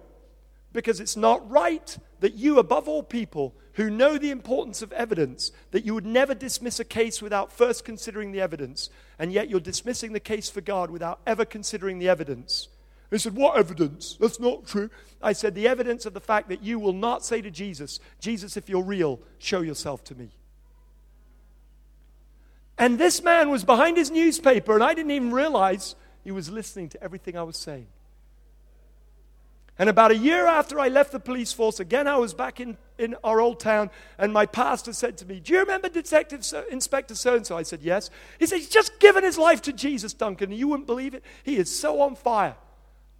[0.73, 5.51] because it's not right that you, above all people, who know the importance of evidence,
[5.71, 9.59] that you would never dismiss a case without first considering the evidence, and yet you're
[9.59, 12.69] dismissing the case for God without ever considering the evidence.
[13.11, 14.17] He said, What evidence?
[14.19, 14.89] That's not true.
[15.21, 18.57] I said, The evidence of the fact that you will not say to Jesus, Jesus,
[18.57, 20.29] if you're real, show yourself to me.
[22.77, 26.89] And this man was behind his newspaper, and I didn't even realize he was listening
[26.89, 27.87] to everything I was saying.
[29.77, 32.77] And about a year after I left the police force, again, I was back in,
[32.97, 36.63] in our old town, and my pastor said to me, Do you remember Detective so,
[36.71, 37.57] Inspector so and so?
[37.57, 38.09] I said, Yes.
[38.39, 41.23] He said, He's just given his life to Jesus, Duncan, you wouldn't believe it.
[41.43, 42.55] He is so on fire.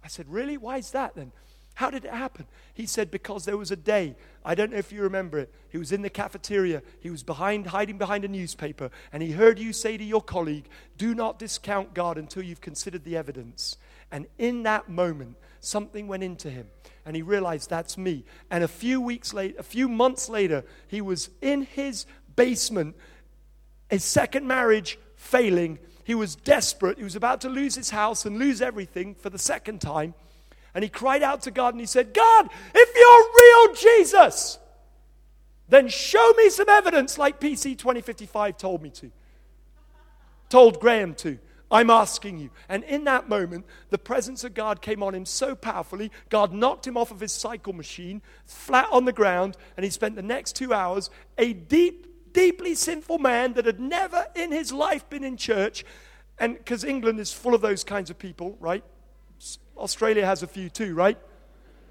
[0.02, 0.56] I said, Really?
[0.56, 1.32] Why is that then?
[1.74, 2.46] How did it happen?
[2.72, 5.52] He said, Because there was a day, I don't know if you remember it.
[5.68, 9.58] He was in the cafeteria, he was behind, hiding behind a newspaper, and he heard
[9.58, 13.76] you say to your colleague, Do not discount God until you've considered the evidence.
[14.10, 16.66] And in that moment, something went into him,
[17.04, 18.24] and he realized that's me.
[18.50, 22.96] And a few weeks later, a few months later, he was in his basement,
[23.88, 25.78] his second marriage failing.
[26.04, 26.98] He was desperate.
[26.98, 30.14] He was about to lose his house and lose everything for the second time.
[30.74, 34.58] And he cried out to God and he said, God, if you're real Jesus,
[35.68, 39.10] then show me some evidence like PC 2055 told me to,
[40.48, 41.38] told Graham to.
[41.70, 42.50] I'm asking you.
[42.68, 46.12] And in that moment, the presence of God came on him so powerfully.
[46.28, 50.14] God knocked him off of his cycle machine, flat on the ground, and he spent
[50.14, 55.08] the next two hours, a deep, deeply sinful man that had never in his life
[55.10, 55.84] been in church.
[56.38, 58.84] And because England is full of those kinds of people, right?
[59.76, 61.18] Australia has a few too, right?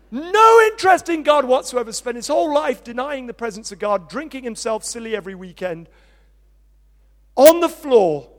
[0.09, 4.43] No interest in God whatsoever, spent his whole life denying the presence of God, drinking
[4.43, 5.89] himself silly every weekend,
[7.36, 8.30] on the floor,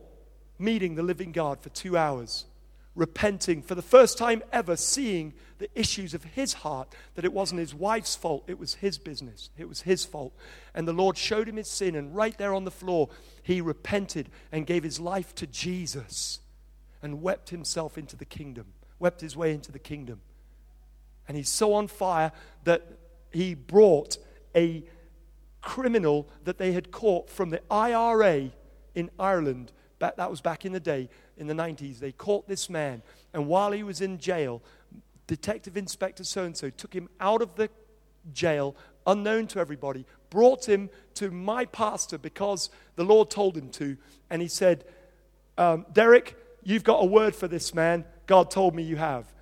[0.58, 2.46] meeting the living God for two hours,
[2.94, 7.60] repenting for the first time ever, seeing the issues of his heart, that it wasn't
[7.60, 10.34] his wife's fault, it was his business, it was his fault.
[10.74, 13.08] And the Lord showed him his sin, and right there on the floor,
[13.42, 16.40] he repented and gave his life to Jesus
[17.02, 18.66] and wept himself into the kingdom
[18.98, 20.20] wept his way into the kingdom.
[21.28, 22.32] And he's so on fire
[22.64, 22.86] that
[23.32, 24.18] he brought
[24.54, 24.84] a
[25.60, 28.50] criminal that they had caught from the IRA
[28.94, 29.72] in Ireland.
[29.98, 31.98] Back, that was back in the day, in the 90s.
[31.98, 34.62] They caught this man, and while he was in jail,
[35.26, 37.70] Detective Inspector so and so took him out of the
[38.32, 38.76] jail,
[39.06, 43.96] unknown to everybody, brought him to my pastor because the Lord told him to,
[44.30, 44.84] and he said,
[45.58, 48.04] um, Derek, you've got a word for this man.
[48.26, 49.32] God told me you have.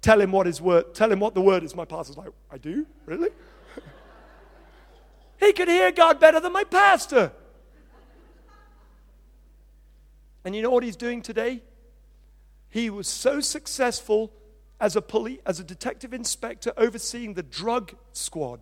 [0.00, 1.74] Tell him what his word, tell him what the word is.
[1.74, 2.86] My pastor's like, I do?
[3.06, 3.30] Really?
[5.40, 7.32] he could hear God better than my pastor.
[10.46, 11.60] And you know what he's doing today?
[12.68, 14.32] He was so successful
[14.80, 18.60] as a police, as a detective inspector overseeing the drug squad.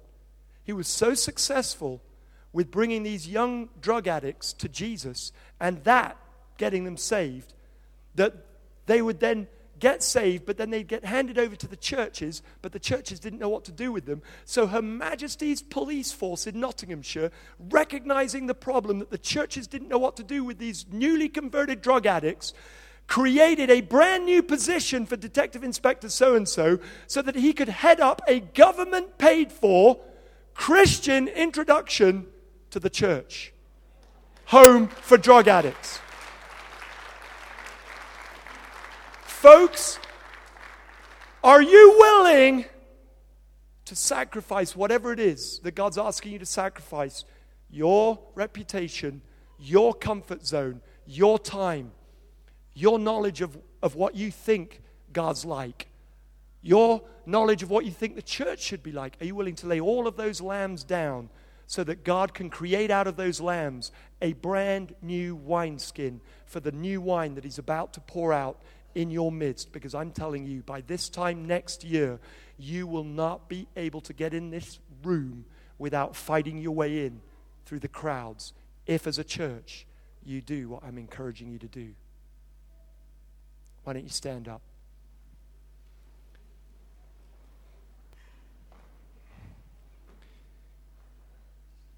[0.64, 2.00] He was so successful
[2.54, 5.30] with bringing these young drug addicts to Jesus
[5.60, 6.16] and that
[6.56, 7.52] getting them saved
[8.14, 8.32] that
[8.86, 9.46] they would then
[9.78, 13.38] get saved, but then they'd get handed over to the churches, but the churches didn't
[13.38, 14.22] know what to do with them.
[14.44, 19.98] So Her Majesty's police force in Nottinghamshire, recognizing the problem that the churches didn't know
[19.98, 22.54] what to do with these newly converted drug addicts,
[23.06, 27.68] created a brand new position for Detective Inspector so and so so that he could
[27.68, 30.00] head up a government paid for
[30.54, 32.26] Christian introduction
[32.70, 33.52] to the church.
[34.46, 36.00] Home for drug addicts.
[39.44, 39.98] Folks,
[41.42, 42.64] are you willing
[43.84, 47.26] to sacrifice whatever it is that God's asking you to sacrifice?
[47.68, 49.20] Your reputation,
[49.58, 51.92] your comfort zone, your time,
[52.72, 54.80] your knowledge of, of what you think
[55.12, 55.88] God's like,
[56.62, 59.18] your knowledge of what you think the church should be like.
[59.20, 61.28] Are you willing to lay all of those lambs down
[61.66, 63.92] so that God can create out of those lambs
[64.22, 68.62] a brand new wineskin for the new wine that He's about to pour out
[68.94, 72.18] in your midst because I'm telling you, by this time next year,
[72.58, 75.44] you will not be able to get in this room
[75.78, 77.20] without fighting your way in
[77.66, 78.52] through the crowds
[78.86, 79.86] if, as a church,
[80.24, 81.94] you do what I'm encouraging you to do.
[83.84, 84.62] Why don't you stand up?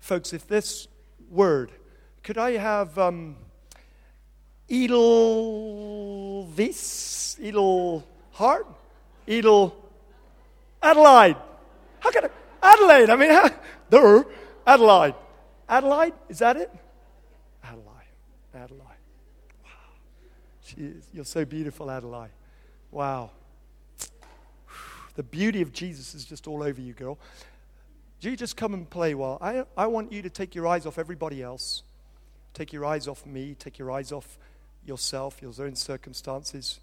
[0.01, 0.87] Folks, if this
[1.29, 1.73] word,
[2.23, 3.37] could I have um,
[4.71, 6.26] Edelvis,
[7.39, 8.67] Edelhart,
[9.27, 9.87] Edel
[10.83, 11.37] Adelaide.
[12.01, 12.29] How can I,
[12.63, 13.11] Adelaide?
[13.11, 13.51] I mean, how,
[13.91, 14.27] there, er,
[14.67, 15.15] Adelaide.
[15.69, 16.71] Adelaide, is that it?
[17.65, 17.85] Adelaide,
[18.55, 19.03] Adelaide.
[19.65, 19.71] Wow,
[20.65, 21.09] she is.
[21.13, 22.31] You're so beautiful, Adelaide.
[22.91, 23.31] Wow.
[25.17, 27.19] The beauty of Jesus is just all over you, girl.
[28.21, 30.87] Do you just come and play while I, I want you to take your eyes
[30.87, 31.83] off everybody else.
[32.55, 33.55] Take your eyes off me.
[33.59, 34.39] Take your eyes off
[34.87, 36.81] yourself, your own circumstances,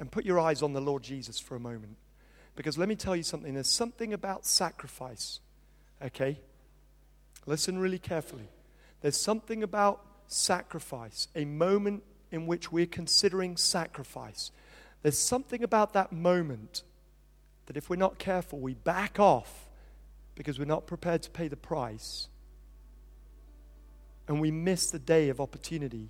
[0.00, 1.96] and put your eyes on the Lord Jesus for a moment.
[2.56, 5.40] Because let me tell you something there's something about sacrifice,
[6.04, 6.38] okay?
[7.46, 8.48] Listen really carefully.
[9.00, 14.50] There's something about sacrifice, a moment in which we're considering sacrifice.
[15.02, 16.82] There's something about that moment
[17.66, 19.68] that if we're not careful, we back off
[20.34, 22.28] because we're not prepared to pay the price.
[24.28, 26.08] And we miss the day of opportunity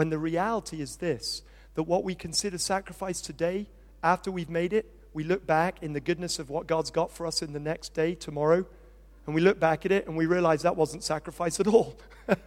[0.00, 1.42] when the reality is this
[1.74, 3.66] that what we consider sacrifice today,
[4.02, 7.26] after we've made it, we look back in the goodness of what God's got for
[7.26, 8.64] us in the next day, tomorrow,
[9.26, 11.98] and we look back at it and we realize that wasn't sacrifice at all.
[12.28, 12.38] it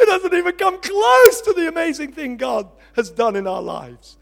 [0.00, 4.18] doesn't even come close to the amazing thing God has done in our lives.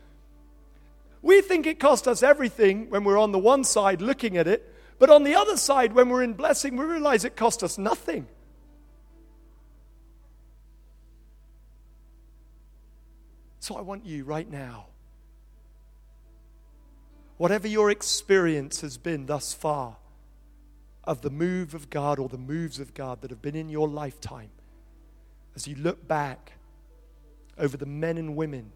[1.22, 4.70] We think it cost us everything when we're on the one side looking at it,
[4.98, 8.26] but on the other side, when we're in blessing, we realize it cost us nothing.
[13.62, 14.86] So I want you right now,
[17.36, 19.98] whatever your experience has been thus far
[21.04, 23.86] of the move of God or the moves of God that have been in your
[23.86, 24.50] lifetime,
[25.54, 26.54] as you look back
[27.56, 28.72] over the men and women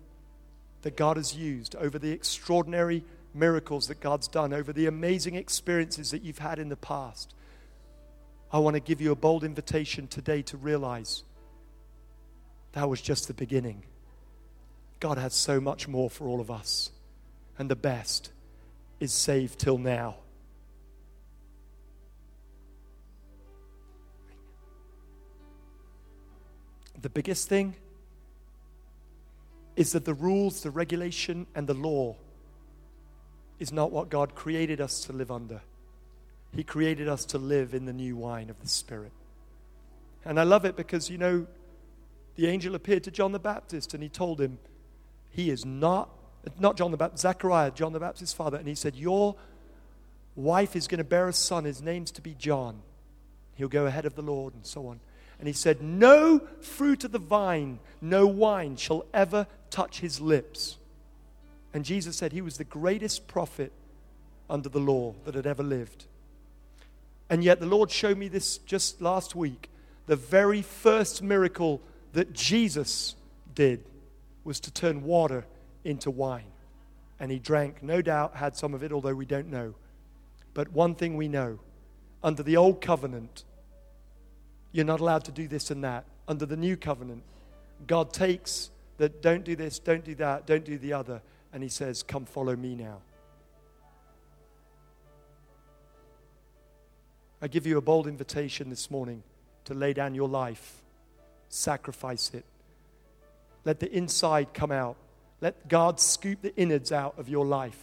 [0.82, 3.02] that God has used, over the extraordinary
[3.34, 7.34] miracles that God's done, over the amazing experiences that you've had in the past,
[8.52, 11.24] I want to give you a bold invitation today to realize
[12.70, 13.82] that was just the beginning.
[15.00, 16.90] God has so much more for all of us.
[17.58, 18.30] And the best
[19.00, 20.16] is saved till now.
[27.00, 27.76] The biggest thing
[29.76, 32.16] is that the rules, the regulation, and the law
[33.58, 35.60] is not what God created us to live under.
[36.54, 39.12] He created us to live in the new wine of the Spirit.
[40.24, 41.46] And I love it because, you know,
[42.36, 44.58] the angel appeared to John the Baptist and he told him,
[45.36, 46.08] he is not,
[46.58, 48.56] not John the Baptist, Zechariah, John the Baptist's father.
[48.56, 49.36] And he said, Your
[50.34, 51.64] wife is going to bear a son.
[51.64, 52.80] His name's to be John.
[53.54, 54.98] He'll go ahead of the Lord, and so on.
[55.38, 60.78] And he said, No fruit of the vine, no wine shall ever touch his lips.
[61.74, 63.72] And Jesus said he was the greatest prophet
[64.48, 66.06] under the law that had ever lived.
[67.28, 69.68] And yet the Lord showed me this just last week.
[70.06, 71.82] The very first miracle
[72.14, 73.16] that Jesus
[73.54, 73.84] did
[74.46, 75.44] was to turn water
[75.84, 76.52] into wine.
[77.18, 79.74] And he drank, no doubt, had some of it, although we don't know.
[80.54, 81.58] But one thing we know
[82.22, 83.44] under the old covenant,
[84.72, 86.04] you're not allowed to do this and that.
[86.28, 87.22] Under the new covenant,
[87.86, 91.20] God takes that don't do this, don't do that, don't do the other,
[91.52, 92.98] and he says, Come follow me now.
[97.40, 99.22] I give you a bold invitation this morning
[99.66, 100.82] to lay down your life,
[101.48, 102.44] sacrifice it,
[103.66, 104.96] let the inside come out.
[105.40, 107.78] Let God scoop the innards out of your life.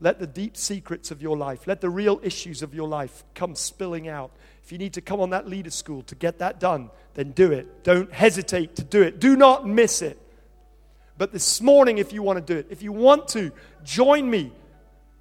[0.00, 3.54] Let the deep secrets of your life, let the real issues of your life come
[3.54, 4.32] spilling out.
[4.64, 7.52] If you need to come on that leader school to get that done, then do
[7.52, 7.84] it.
[7.84, 9.20] Don't hesitate to do it.
[9.20, 10.18] Do not miss it.
[11.18, 13.52] But this morning, if you want to do it, if you want to,
[13.84, 14.50] join me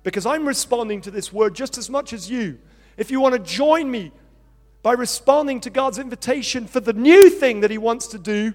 [0.03, 2.57] because I'm responding to this word just as much as you.
[2.97, 4.13] If you want to join me
[4.83, 8.53] by responding to God's invitation for the new thing that He wants to do,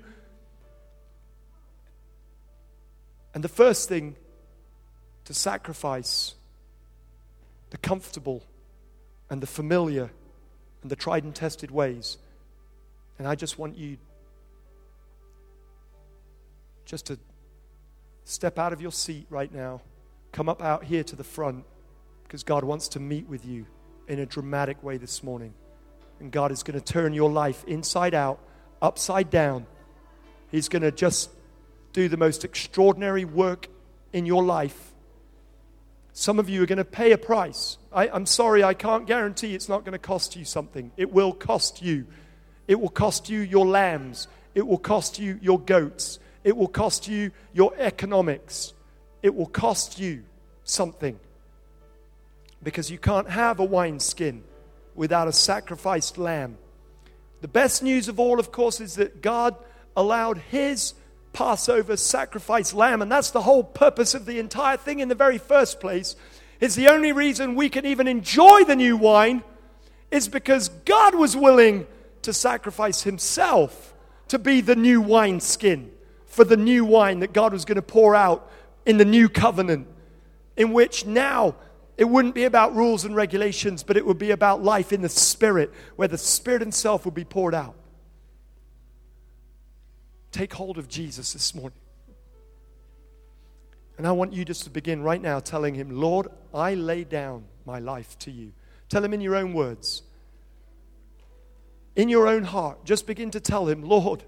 [3.37, 4.16] And the first thing
[5.26, 6.34] to sacrifice
[7.68, 8.43] the comfortable
[9.28, 10.11] and the familiar
[10.80, 12.16] and the tried and tested ways.
[13.18, 13.99] And I just want you
[16.87, 17.18] just to
[18.24, 19.82] step out of your seat right now,
[20.32, 21.66] come up out here to the front,
[22.22, 23.66] because God wants to meet with you
[24.09, 25.53] in a dramatic way this morning.
[26.20, 28.41] And God is going to turn your life inside out,
[28.80, 29.66] upside down.
[30.51, 31.28] He's going to just
[31.97, 33.68] do the most extraordinary work
[34.12, 34.92] in your life.
[36.12, 37.78] Some of you are going to pay a price.
[37.90, 40.92] I, am sorry, I can't guarantee it's not going to cost you something.
[40.99, 42.07] It will cost you.
[42.68, 44.28] It will cost you your lambs.
[44.55, 46.18] It will cost you your goats.
[46.44, 48.74] It will cost you your economics.
[49.22, 50.24] It will cost you
[50.64, 51.18] something.
[52.62, 54.44] Because you can't have a wineskin
[54.94, 56.59] without a sacrificed lamb.
[57.40, 59.57] The best news of all, of course, is that God
[59.97, 60.92] allowed His
[61.37, 63.03] Passover sacrifice lamb.
[63.03, 66.16] And that's the whole purpose of the entire thing in the very first place.
[66.61, 69.45] It's the only reason we can even enjoy the new wine
[70.11, 71.87] is because God was willing
[72.22, 73.93] to sacrifice himself
[74.28, 75.91] to be the new wineskin
[76.24, 78.51] for the new wine that God was going to pour out
[78.87, 79.89] in the new covenant,
[80.57, 81.55] in which now
[81.99, 85.11] it wouldn't be about rules and regulations, but it would be about life in the
[85.11, 87.74] Spirit, where the Spirit Himself would be poured out.
[90.37, 91.78] Take hold of Jesus this morning.
[93.97, 97.45] And I want you just to begin right now telling him, Lord, I lay down
[97.64, 98.53] my life to you.
[98.91, 100.03] Tell him in your own words.
[101.97, 104.24] In your own heart, just begin to tell him, Lord,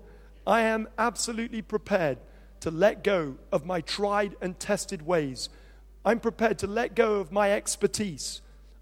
[0.46, 2.16] I am absolutely prepared
[2.60, 5.50] to let go of my tried and tested ways.
[6.06, 8.40] I'm prepared to let go of my expertise.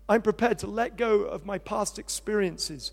[0.09, 2.93] I'm prepared to let go of my past experiences.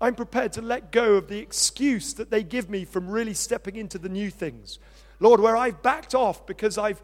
[0.00, 3.76] I'm prepared to let go of the excuse that they give me from really stepping
[3.76, 4.78] into the new things.
[5.20, 7.02] Lord, where I've backed off because I've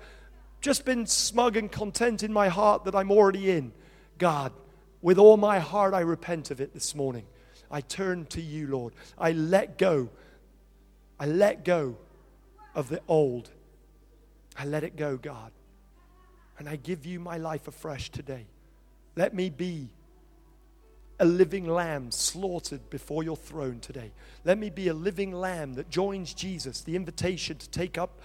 [0.60, 3.72] just been smug and content in my heart that I'm already in.
[4.18, 4.52] God,
[5.00, 7.24] with all my heart, I repent of it this morning.
[7.70, 8.92] I turn to you, Lord.
[9.18, 10.10] I let go.
[11.18, 11.96] I let go
[12.74, 13.50] of the old.
[14.58, 15.50] I let it go, God.
[16.58, 18.46] And I give you my life afresh today.
[19.16, 19.88] Let me be
[21.22, 24.10] a living lamb slaughtered before your throne today.
[24.44, 28.20] Let me be a living lamb that joins Jesus, the invitation to take up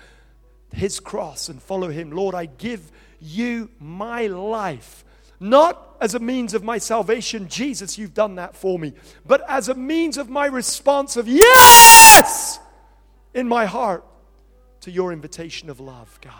[0.74, 2.10] his cross and follow him.
[2.10, 2.92] Lord, I give
[3.22, 5.06] you my life,
[5.40, 7.48] not as a means of my salvation.
[7.48, 8.94] Jesus, you've done that for me,
[9.28, 12.60] but as a means of my response of yes
[13.36, 14.04] in my heart
[14.82, 16.34] to your invitation of love, God.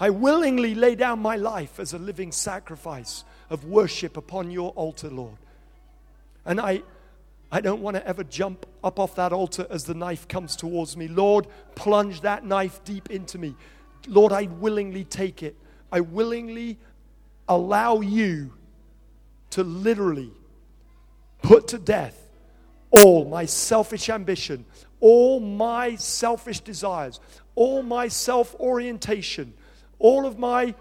[0.00, 5.10] I willingly lay down my life as a living sacrifice of worship upon your altar,
[5.10, 5.36] Lord.
[6.46, 6.82] And I,
[7.50, 10.96] I don't want to ever jump up off that altar as the knife comes towards
[10.96, 11.08] me.
[11.08, 13.54] Lord, plunge that knife deep into me.
[14.06, 15.56] Lord, I willingly take it.
[15.90, 16.78] I willingly
[17.48, 18.52] allow you
[19.50, 20.32] to literally
[21.42, 22.20] put to death
[22.90, 24.64] all my selfish ambition,
[25.00, 27.20] all my selfish desires,
[27.54, 29.52] all my self orientation,
[29.98, 30.74] all of my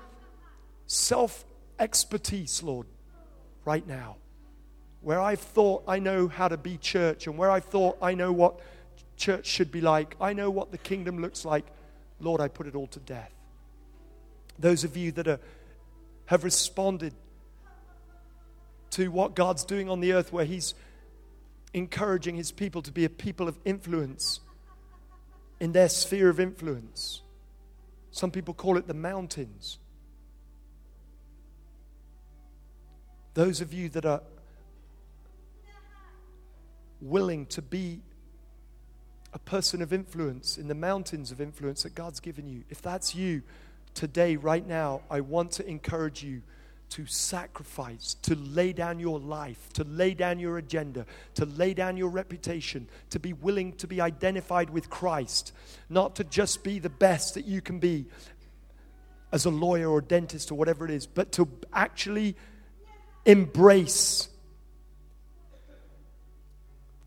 [0.88, 1.45] self
[1.80, 2.88] expertise, Lord,
[3.66, 4.18] right now.
[5.05, 8.31] Where I've thought I know how to be church and where I've thought I know
[8.31, 8.59] what
[9.17, 11.63] church should be like, I know what the kingdom looks like,
[12.19, 13.31] Lord, I put it all to death.
[14.57, 15.39] Those of you that are,
[16.25, 17.13] have responded
[18.89, 20.73] to what God's doing on the earth, where He's
[21.71, 24.39] encouraging His people to be a people of influence
[25.59, 27.21] in their sphere of influence.
[28.09, 29.77] Some people call it the mountains.
[33.35, 34.23] Those of you that are
[37.09, 38.01] willing to be
[39.33, 43.13] a person of influence in the mountains of influence that God's given you, if that's
[43.13, 43.43] you
[43.93, 46.41] today, right now, I want to encourage you
[46.89, 51.97] to sacrifice, to lay down your life, to lay down your agenda, to lay down
[51.97, 55.51] your reputation, to be willing to be identified with Christ,
[55.89, 58.05] not to just be the best that you can be
[59.31, 62.35] as a lawyer or dentist or whatever it is, but to actually
[63.25, 64.29] embrace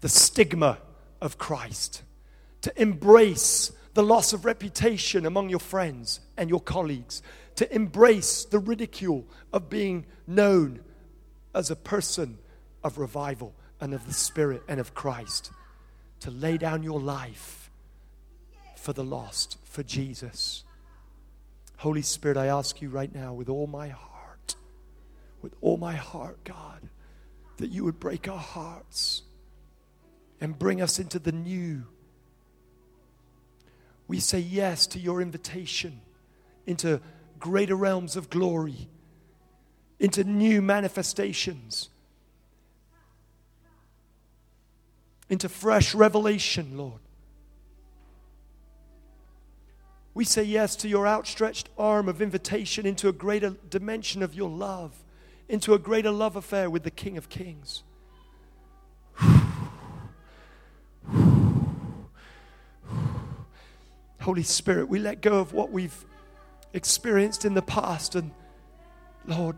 [0.01, 0.79] the stigma
[1.21, 2.03] of Christ,
[2.63, 7.23] to embrace the loss of reputation among your friends and your colleagues,
[7.57, 10.81] to embrace the ridicule of being known
[11.55, 12.39] as a person
[12.85, 15.51] of revival and of the Spirit and of Christ,
[16.21, 17.71] to lay down your life
[18.77, 20.63] for the lost, for Jesus.
[21.79, 24.57] Holy Spirit, I ask you right now with all my heart,
[25.43, 26.89] with all my heart, God,
[27.57, 29.23] that you would break our hearts
[30.41, 31.85] and bring us into the new.
[34.07, 36.01] We say yes to your invitation
[36.67, 37.01] into
[37.39, 38.89] greater realms of glory,
[39.99, 41.89] into new manifestations,
[45.29, 47.01] into fresh revelation, Lord.
[50.15, 54.51] We say yes to your outstretched arm of invitation into a greater dimension of your
[54.51, 55.05] love,
[55.49, 57.83] into a greater love affair with the King of Kings.
[64.29, 66.05] Holy Spirit, we let go of what we've
[66.75, 68.15] experienced in the past.
[68.15, 68.31] And
[69.25, 69.57] Lord,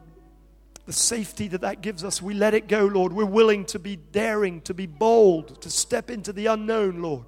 [0.86, 3.12] the safety that that gives us, we let it go, Lord.
[3.12, 7.24] We're willing to be daring, to be bold, to step into the unknown, Lord.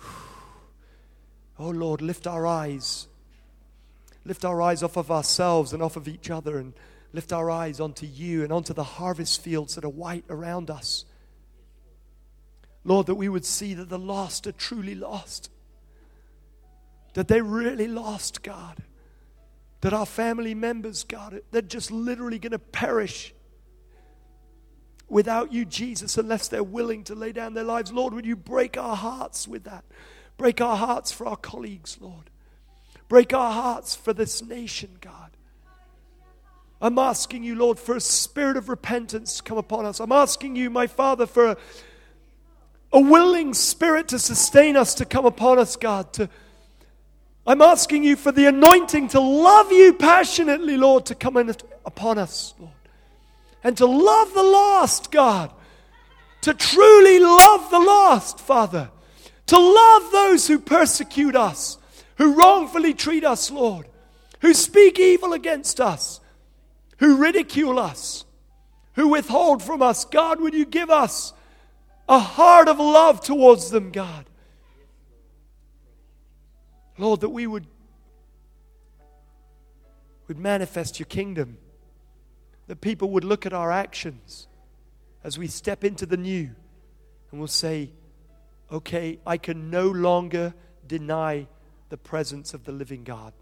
[1.60, 3.06] Oh, Lord, lift our eyes.
[4.24, 6.72] Lift our eyes off of ourselves and off of each other and
[7.12, 11.04] lift our eyes onto you and onto the harvest fields that are white around us.
[12.86, 15.50] Lord, that we would see that the lost are truly lost
[17.16, 18.82] that they're really lost, God.
[19.80, 23.32] That our family members, God, they're just literally going to perish
[25.08, 27.90] without you, Jesus, unless they're willing to lay down their lives.
[27.90, 29.86] Lord, would you break our hearts with that?
[30.36, 32.28] Break our hearts for our colleagues, Lord.
[33.08, 35.30] Break our hearts for this nation, God.
[36.82, 40.00] I'm asking you, Lord, for a spirit of repentance to come upon us.
[40.00, 41.56] I'm asking you, my Father, for a,
[42.92, 46.28] a willing spirit to sustain us, to come upon us, God, to
[47.46, 51.54] I'm asking you for the anointing to love you passionately, Lord, to come in
[51.84, 52.72] upon us, Lord.
[53.62, 55.52] And to love the lost, God.
[56.42, 58.90] To truly love the lost, Father.
[59.46, 61.78] To love those who persecute us,
[62.16, 63.86] who wrongfully treat us, Lord.
[64.40, 66.20] Who speak evil against us,
[66.98, 68.24] who ridicule us,
[68.94, 70.04] who withhold from us.
[70.04, 71.32] God, would you give us
[72.08, 74.26] a heart of love towards them, God?
[76.98, 77.66] Lord, that we would,
[80.28, 81.58] would manifest your kingdom,
[82.68, 84.48] that people would look at our actions
[85.22, 86.50] as we step into the new
[87.30, 87.90] and will say,
[88.70, 90.54] okay, I can no longer
[90.86, 91.48] deny
[91.88, 93.32] the presence of the living God.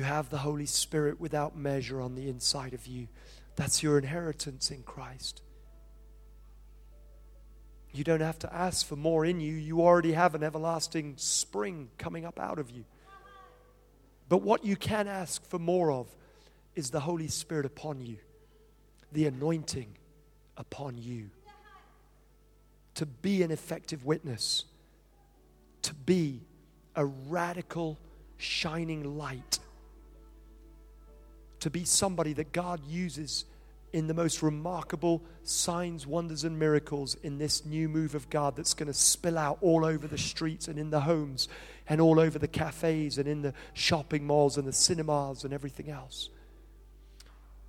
[0.00, 3.06] You have the Holy Spirit without measure on the inside of you.
[3.56, 5.42] That's your inheritance in Christ.
[7.92, 9.52] You don't have to ask for more in you.
[9.52, 12.86] You already have an everlasting spring coming up out of you.
[14.30, 16.06] But what you can ask for more of
[16.74, 18.16] is the Holy Spirit upon you,
[19.12, 19.98] the anointing
[20.56, 21.28] upon you.
[22.94, 24.64] To be an effective witness,
[25.82, 26.40] to be
[26.96, 27.98] a radical,
[28.38, 29.58] shining light
[31.60, 33.44] to be somebody that God uses
[33.92, 38.74] in the most remarkable signs, wonders, and miracles in this new move of God that's
[38.74, 41.48] going to spill out all over the streets and in the homes
[41.88, 45.90] and all over the cafes and in the shopping malls and the cinemas and everything
[45.90, 46.28] else.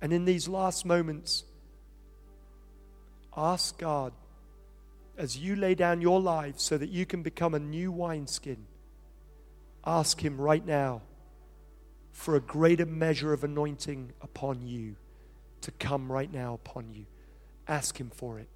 [0.00, 1.44] And in these last moments,
[3.36, 4.12] ask God
[5.18, 8.64] as you lay down your lives so that you can become a new wineskin.
[9.84, 11.02] Ask Him right now
[12.12, 14.96] for a greater measure of anointing upon you
[15.62, 17.06] to come right now upon you.
[17.66, 18.48] Ask Him for it.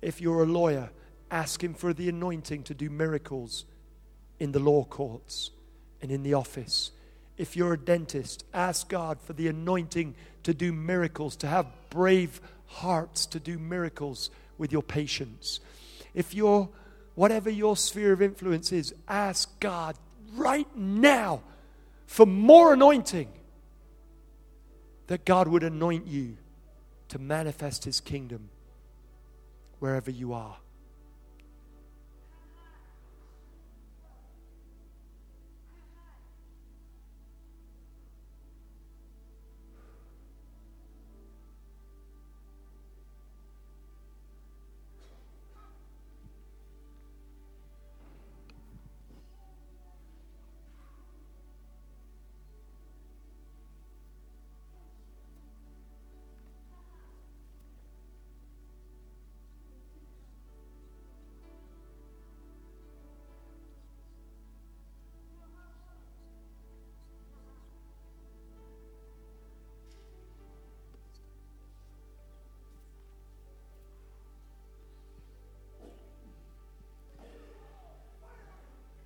[0.00, 0.90] If you're a lawyer,
[1.30, 3.64] ask Him for the anointing to do miracles
[4.38, 5.50] in the law courts
[6.00, 6.92] and in the office.
[7.36, 12.40] If you're a dentist, ask God for the anointing to do miracles, to have brave
[12.66, 15.60] hearts to do miracles with your patients.
[16.14, 16.68] If you're,
[17.14, 19.96] whatever your sphere of influence is, ask God
[20.36, 21.42] right now
[22.10, 23.28] for more anointing,
[25.06, 26.38] that God would anoint you
[27.06, 28.50] to manifest His kingdom
[29.78, 30.56] wherever you are.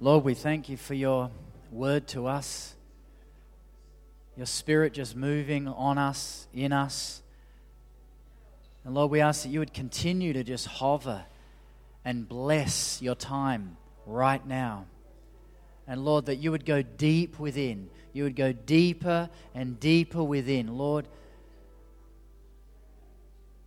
[0.05, 1.31] Lord, we thank you for your
[1.73, 2.75] word to us,
[4.37, 7.23] your spirit just moving on us, in us.
[8.85, 11.25] And Lord, we ask that you would continue to just hover
[12.05, 14.85] and bless your time right now.
[15.87, 17.89] And Lord, that you would go deep within.
[18.13, 20.77] You would go deeper and deeper within.
[20.77, 21.09] Lord,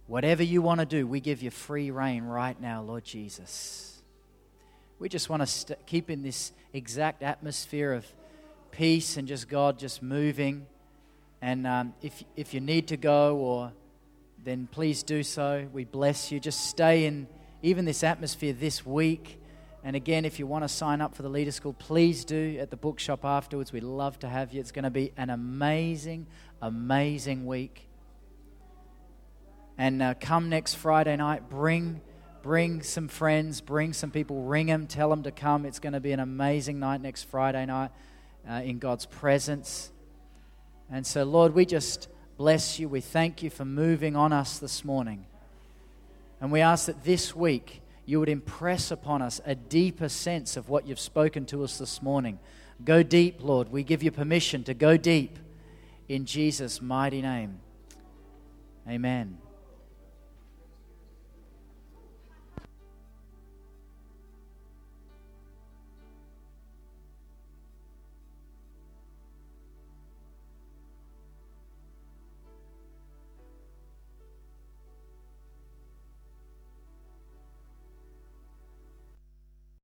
[0.05, 3.96] whatever you want to do, we give you free reign right now, Lord Jesus.
[4.99, 8.05] We just want to st- keep in this exact atmosphere of
[8.71, 10.65] peace and just God just moving.
[11.41, 13.73] And um, if, if you need to go, or
[14.43, 15.67] then please do so.
[15.73, 16.39] We bless you.
[16.39, 17.27] Just stay in
[17.61, 19.41] even this atmosphere this week.
[19.83, 22.71] And again, if you want to sign up for the Leader School, please do at
[22.71, 23.71] the bookshop afterwards.
[23.71, 24.59] We'd love to have you.
[24.59, 26.27] It's going to be an amazing,
[26.61, 27.87] amazing week.
[29.77, 32.01] And uh, come next Friday night, bring
[32.47, 35.65] bring some friends, bring some people, ring them, tell them to come.
[35.65, 37.91] It's going to be an amazing night next Friday night
[38.49, 39.91] uh, in God's presence.
[40.89, 42.07] And so, Lord, we just
[42.37, 42.87] bless you.
[42.87, 45.25] We thank you for moving on us this morning.
[46.39, 50.69] And we ask that this week you would impress upon us a deeper sense of
[50.69, 52.39] what you've spoken to us this morning.
[52.85, 53.73] Go deep, Lord.
[53.73, 55.37] We give you permission to go deep
[56.07, 57.59] in Jesus' mighty name.
[58.87, 59.37] Amen.